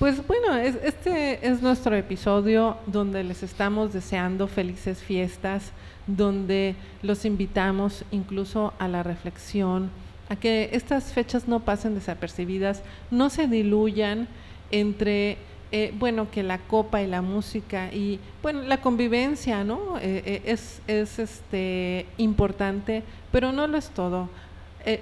Pues 0.00 0.26
bueno, 0.26 0.56
este 0.56 1.46
es 1.46 1.60
nuestro 1.60 1.94
episodio 1.94 2.78
donde 2.86 3.22
les 3.22 3.42
estamos 3.42 3.92
deseando 3.92 4.48
felices 4.48 4.96
fiestas, 5.02 5.72
donde 6.06 6.74
los 7.02 7.26
invitamos 7.26 8.06
incluso 8.10 8.72
a 8.78 8.88
la 8.88 9.02
reflexión, 9.02 9.90
a 10.30 10.36
que 10.36 10.70
estas 10.72 11.12
fechas 11.12 11.48
no 11.48 11.60
pasen 11.60 11.94
desapercibidas, 11.94 12.82
no 13.10 13.28
se 13.28 13.46
diluyan 13.46 14.26
entre 14.70 15.36
eh, 15.70 15.92
bueno, 15.98 16.30
que 16.30 16.44
la 16.44 16.56
copa 16.56 17.02
y 17.02 17.06
la 17.06 17.20
música 17.20 17.92
y, 17.92 18.20
bueno, 18.40 18.62
la 18.62 18.80
convivencia, 18.80 19.64
¿no? 19.64 19.98
Eh, 19.98 20.22
eh, 20.24 20.42
es, 20.46 20.80
es 20.86 21.18
este, 21.18 22.06
importante, 22.16 23.02
pero 23.30 23.52
no 23.52 23.66
lo 23.66 23.76
es 23.76 23.90
todo. 23.90 24.30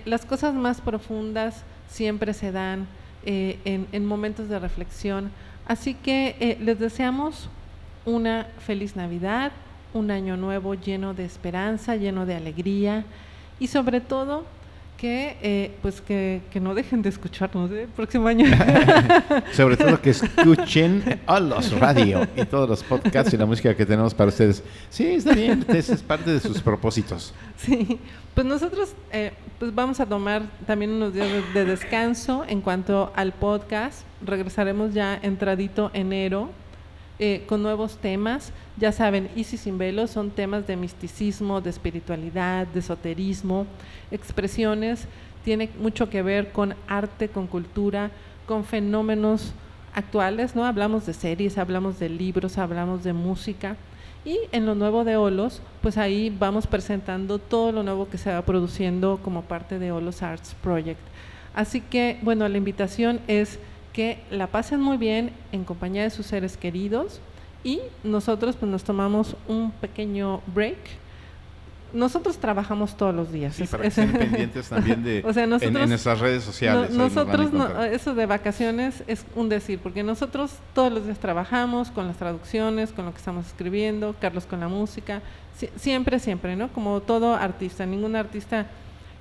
las 0.07 0.27
cosas 0.27 0.55
más 0.55 0.81
profundas 0.81 1.63
siempre 1.89 2.35
se 2.35 2.51
dan 2.51 2.89
en, 3.25 3.87
en, 3.93 4.07
momentos 4.07 4.49
de 4.49 4.59
reflexión. 4.59 5.31
Así 5.67 5.95
que 5.95 6.57
les 6.61 6.79
deseamos 6.79 7.49
una 8.05 8.47
feliz 8.59 8.97
Navidad, 8.97 9.53
un 9.95 10.11
año 10.11 10.37
nuevo 10.37 10.75
lleno 10.75 11.15
de 11.15 11.25
esperanza, 11.25 11.97
lleno 11.97 12.27
de 12.27 12.35
alegría 12.35 13.05
y 13.61 13.69
sobre 13.69 14.01
todo 14.01 14.45
que 14.99 15.37
eh, 15.43 15.71
pues 15.81 16.01
que, 16.01 16.43
que, 16.51 16.59
no 16.59 16.75
dejen 16.75 17.03
de 17.03 17.09
escucharnos 17.09 17.71
el 17.71 17.79
¿eh? 17.79 17.89
próximo 17.95 18.27
año. 18.27 18.47
Sobre 19.53 19.77
todo 19.77 20.03
que 20.03 20.11
escuchen 20.11 21.21
a 21.25 21.39
los 21.39 21.71
radio 21.79 22.27
y 22.37 22.45
todos 22.45 22.69
los 22.69 22.83
podcasts 22.83 23.33
y 23.33 23.37
la 23.37 23.47
música 23.47 23.75
que 23.77 23.87
tenemos 23.87 24.13
para 24.13 24.29
ustedes. 24.29 24.63
Sí, 24.91 25.07
está 25.07 25.35
bien, 25.35 25.65
ese 25.69 25.95
es 25.95 26.03
parte 26.03 26.33
de 26.33 26.41
sus 26.41 26.61
propósitos. 26.61 27.33
Sí, 27.57 28.01
pues 28.35 28.45
nosotros 28.45 28.93
eh, 29.13 29.33
pues 29.61 29.73
vamos 29.73 30.01
a 30.01 30.07
tomar 30.07 30.43
también 30.67 30.91
unos 30.91 31.15
días 31.15 31.29
de, 31.55 31.65
descanso 31.65 32.45
en 32.49 32.61
cuanto 32.61 33.13
al 33.15 33.33
podcast. 33.33 34.03
Regresaremos 34.27 34.95
ya 34.95 35.17
entradito 35.23 35.93
enero 35.95 36.51
eh, 37.19 37.45
con 37.47 37.63
nuevos 37.63 37.99
temas. 37.99 38.53
Ya 38.77 38.93
saben, 38.93 39.29
Isis 39.35 39.63
sin 39.63 39.79
velo 39.79 40.07
son 40.07 40.31
temas 40.31 40.67
de 40.67 40.77
misticismo, 40.77 41.61
de 41.61 41.71
espiritualidad, 41.71 42.67
de 42.67 42.81
esoterismo, 42.81 43.67
expresiones, 44.11 45.07
tiene 45.45 45.71
mucho 45.81 46.11
que 46.11 46.23
ver 46.23 46.53
con 46.53 46.75
arte, 46.87 47.29
con 47.29 47.47
cultura, 47.47 48.11
con 48.47 48.65
fenómenos 48.65 49.53
actuales, 49.95 50.55
¿no? 50.55 50.65
Hablamos 50.65 51.07
de 51.07 51.15
series, 51.15 51.59
hablamos 51.59 51.99
de 51.99 52.09
libros, 52.09 52.59
hablamos 52.59 53.03
de 53.03 53.13
música 53.13 53.77
Y 54.25 54.39
en 54.53 54.67
lo 54.67 54.75
nuevo 54.75 55.05
de 55.05 55.17
Olos, 55.17 55.63
pues 55.81 55.97
ahí 55.97 56.35
vamos 56.39 56.67
presentando 56.67 57.39
todo 57.39 57.73
lo 57.73 57.83
nuevo 57.83 58.09
que 58.09 58.19
se 58.19 58.33
va 58.33 58.43
produciendo 58.43 59.21
como 59.23 59.43
parte 59.43 59.79
de 59.79 59.91
Olos 59.91 60.23
Arts 60.23 60.55
Project. 60.63 61.01
Así 61.55 61.81
que, 61.81 62.19
bueno, 62.23 62.47
la 62.49 62.59
invitación 62.59 63.21
es 63.27 63.59
que 63.93 64.21
la 64.31 64.47
pasen 64.47 64.81
muy 64.81 64.97
bien 64.97 65.33
en 65.53 65.65
compañía 65.65 66.03
de 66.03 66.11
sus 66.11 66.27
seres 66.27 66.57
queridos 66.57 67.21
y 67.65 67.81
nosotros 68.05 68.57
pues 68.57 68.71
nos 68.71 68.85
tomamos 68.85 69.37
un 69.49 69.71
pequeño 69.73 70.41
break. 70.55 70.79
Nosotros 71.93 72.37
trabajamos 72.37 72.97
todos 72.97 73.15
los 73.15 73.33
días. 73.33 73.55
Sí, 73.55 73.65
para 73.65 73.83
que 73.83 73.89
estén 73.89 74.13
pendientes 74.19 74.69
también 74.69 75.03
de 75.03 75.21
en, 75.37 75.89
nuestras 75.89 76.21
redes 76.21 76.45
sociales. 76.45 76.91
nosotros, 76.91 77.51
eso 77.91 78.15
de 78.15 78.27
vacaciones 78.27 79.03
es 79.07 79.25
un 79.35 79.49
decir, 79.49 79.79
porque 79.79 80.03
nosotros 80.03 80.53
todos 80.75 80.93
los 80.93 81.07
días 81.07 81.19
trabajamos 81.19 81.91
con 81.91 82.07
las 82.07 82.17
traducciones, 82.19 82.93
con 82.93 83.07
lo 83.07 83.13
que 83.13 83.19
estamos 83.19 83.47
escribiendo, 83.47 84.15
Carlos 84.21 84.45
con 84.45 84.61
la 84.61 84.69
música, 84.69 85.23
siempre, 85.77 86.19
siempre, 86.19 86.57
¿no? 86.57 86.69
Como 86.69 87.01
todo 87.01 87.35
artista, 87.35 87.87
ningún 87.87 88.17
artista 88.17 88.67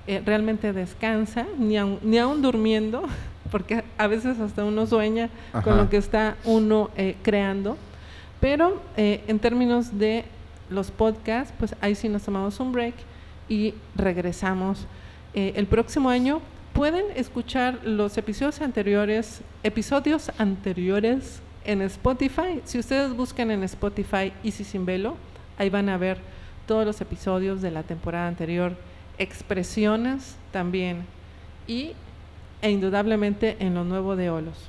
eh, 0.06 0.22
realmente 0.24 0.72
descansa, 0.72 1.46
ni 1.58 1.76
aun, 1.76 1.98
ni 2.02 2.18
aun 2.18 2.40
durmiendo, 2.40 3.02
porque 3.50 3.84
a 3.96 4.06
veces 4.06 4.40
hasta 4.40 4.64
uno 4.64 4.86
sueña 4.86 5.30
con 5.64 5.76
lo 5.76 5.88
que 5.88 5.96
está 5.96 6.36
uno 6.44 6.90
eh, 6.96 7.16
creando. 7.22 7.76
Pero 8.40 8.80
eh, 8.96 9.24
en 9.26 9.38
términos 9.38 9.98
de 9.98 10.24
los 10.70 10.90
podcasts, 10.90 11.52
pues 11.58 11.74
ahí 11.80 11.94
sí 11.94 12.08
nos 12.08 12.22
tomamos 12.22 12.60
un 12.60 12.72
break 12.72 12.94
y 13.48 13.74
regresamos. 13.94 14.86
Eh, 15.34 15.52
el 15.56 15.66
próximo 15.66 16.10
año 16.10 16.40
pueden 16.72 17.06
escuchar 17.16 17.80
los 17.84 18.16
episodios 18.18 18.60
anteriores, 18.60 19.42
episodios 19.62 20.30
anteriores 20.38 21.40
en 21.64 21.82
Spotify. 21.82 22.60
Si 22.64 22.78
ustedes 22.78 23.14
buscan 23.14 23.50
en 23.50 23.64
Spotify 23.64 24.32
Easy 24.44 24.64
Sin 24.64 24.86
Velo, 24.86 25.16
ahí 25.58 25.70
van 25.70 25.88
a 25.88 25.96
ver 25.96 26.18
todos 26.66 26.86
los 26.86 27.00
episodios 27.00 27.62
de 27.62 27.70
la 27.70 27.82
temporada 27.82 28.28
anterior, 28.28 28.76
expresiones 29.18 30.36
también 30.52 31.04
y 31.66 31.92
e 32.62 32.70
indudablemente 32.70 33.56
en 33.60 33.74
lo 33.74 33.84
nuevo 33.84 34.16
de 34.16 34.30
Olos. 34.30 34.68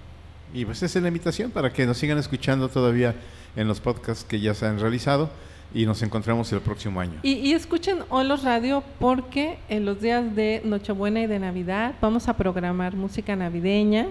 Y 0.53 0.65
pues 0.65 0.81
esa 0.81 0.99
es 0.99 1.03
la 1.03 1.09
invitación 1.09 1.51
para 1.51 1.71
que 1.71 1.85
nos 1.85 1.97
sigan 1.97 2.17
escuchando 2.17 2.69
todavía 2.69 3.15
en 3.55 3.67
los 3.67 3.79
podcasts 3.79 4.23
que 4.23 4.39
ya 4.39 4.53
se 4.53 4.65
han 4.65 4.79
realizado 4.79 5.29
y 5.73 5.85
nos 5.85 6.01
encontramos 6.01 6.51
el 6.51 6.61
próximo 6.61 6.99
año. 6.99 7.19
Y, 7.21 7.53
escuchen 7.53 7.99
Olos 8.09 8.43
Radio 8.43 8.83
porque 8.99 9.59
en 9.69 9.85
los 9.85 10.01
días 10.01 10.35
de 10.35 10.61
Nochebuena 10.65 11.21
y 11.21 11.27
de 11.27 11.39
Navidad 11.39 11.93
vamos 12.01 12.27
a 12.27 12.35
programar 12.35 12.95
música 12.95 13.35
navideña, 13.35 14.07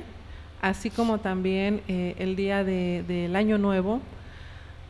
así 0.63 0.91
como 0.91 1.19
también 1.19 1.83
eh, 1.89 2.15
el 2.19 2.37
día 2.37 2.63
del 2.63 3.35
Año 3.35 3.59
Nuevo. 3.59 4.01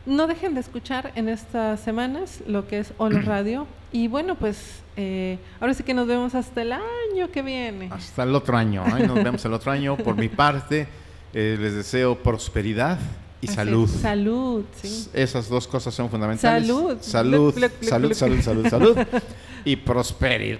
No 0.05 0.27
dejen 0.27 0.53
de 0.53 0.61
escuchar 0.61 1.11
en 1.15 1.29
estas 1.29 1.79
semanas 1.79 2.41
lo 2.47 2.67
que 2.67 2.79
es 2.79 2.93
Olos 2.97 3.25
Radio. 3.25 3.67
Y 3.91 4.07
bueno, 4.07 4.35
pues 4.35 4.81
eh, 4.95 5.37
ahora 5.59 5.73
sí 5.73 5.83
que 5.83 5.93
nos 5.93 6.07
vemos 6.07 6.35
hasta 6.35 6.61
el 6.61 6.73
año 6.73 7.31
que 7.31 7.41
viene. 7.41 7.89
Hasta 7.91 8.23
el 8.23 8.35
otro 8.35 8.57
año. 8.57 8.83
Nos 8.85 9.23
vemos 9.23 9.43
el 9.45 9.53
otro 9.53 9.71
año. 9.71 9.97
Por 9.97 10.15
mi 10.15 10.29
parte, 10.29 10.87
eh, 11.33 11.57
les 11.59 11.73
deseo 11.73 12.15
prosperidad 12.15 12.99
y 13.41 13.47
salud. 13.47 13.89
Salud, 13.89 14.65
sí. 14.81 15.07
Esas 15.13 15.49
dos 15.49 15.67
cosas 15.67 15.93
son 15.93 16.09
fundamentales. 16.09 16.67
Salud. 16.67 16.97
Salud, 17.01 17.53
salud, 17.81 18.13
salud, 18.13 18.41
salud, 18.41 18.67
salud. 18.67 18.97
y 19.65 19.75
prosperidad, 19.75 20.59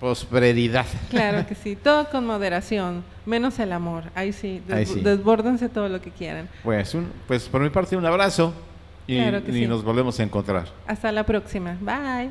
prosperidad. 0.00 0.86
Claro 1.10 1.46
que 1.46 1.54
sí, 1.54 1.76
todo 1.76 2.08
con 2.10 2.26
moderación, 2.26 3.04
menos 3.26 3.58
el 3.58 3.72
amor. 3.72 4.04
Ahí 4.14 4.32
sí, 4.32 4.62
desbórdense 4.66 5.68
todo 5.68 5.88
lo 5.88 6.00
que 6.00 6.10
quieran. 6.10 6.48
Pues, 6.62 6.94
un, 6.94 7.10
pues 7.26 7.48
por 7.48 7.60
mi 7.60 7.70
parte 7.70 7.96
un 7.96 8.06
abrazo 8.06 8.52
y, 9.08 9.18
y 9.18 9.66
nos 9.66 9.82
volvemos 9.82 10.20
a 10.20 10.22
encontrar. 10.22 10.66
Hasta 10.86 11.10
la 11.10 11.24
próxima. 11.24 11.76
Bye. 11.80 12.30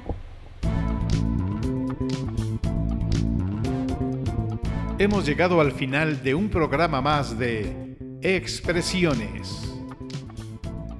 Hemos 4.99 5.25
llegado 5.25 5.59
al 5.59 5.73
final 5.73 6.23
de 6.23 6.33
un 6.33 6.49
programa 6.49 7.01
más 7.01 7.37
de 7.37 7.97
expresiones. 8.21 9.73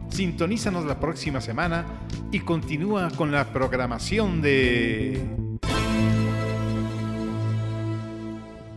Sintonízanos 0.09 0.85
la 0.85 0.99
próxima 0.99 1.41
semana 1.41 1.85
y 2.31 2.39
continúa 2.39 3.09
con 3.11 3.31
la 3.31 3.45
programación 3.53 4.41
de 4.41 5.23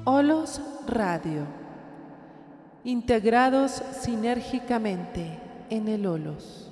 Olos 0.04 0.60
Radio. 0.86 1.46
Integrados 2.84 3.82
sinérgicamente 4.00 5.38
en 5.70 5.88
el 5.88 6.06
Olos. 6.06 6.69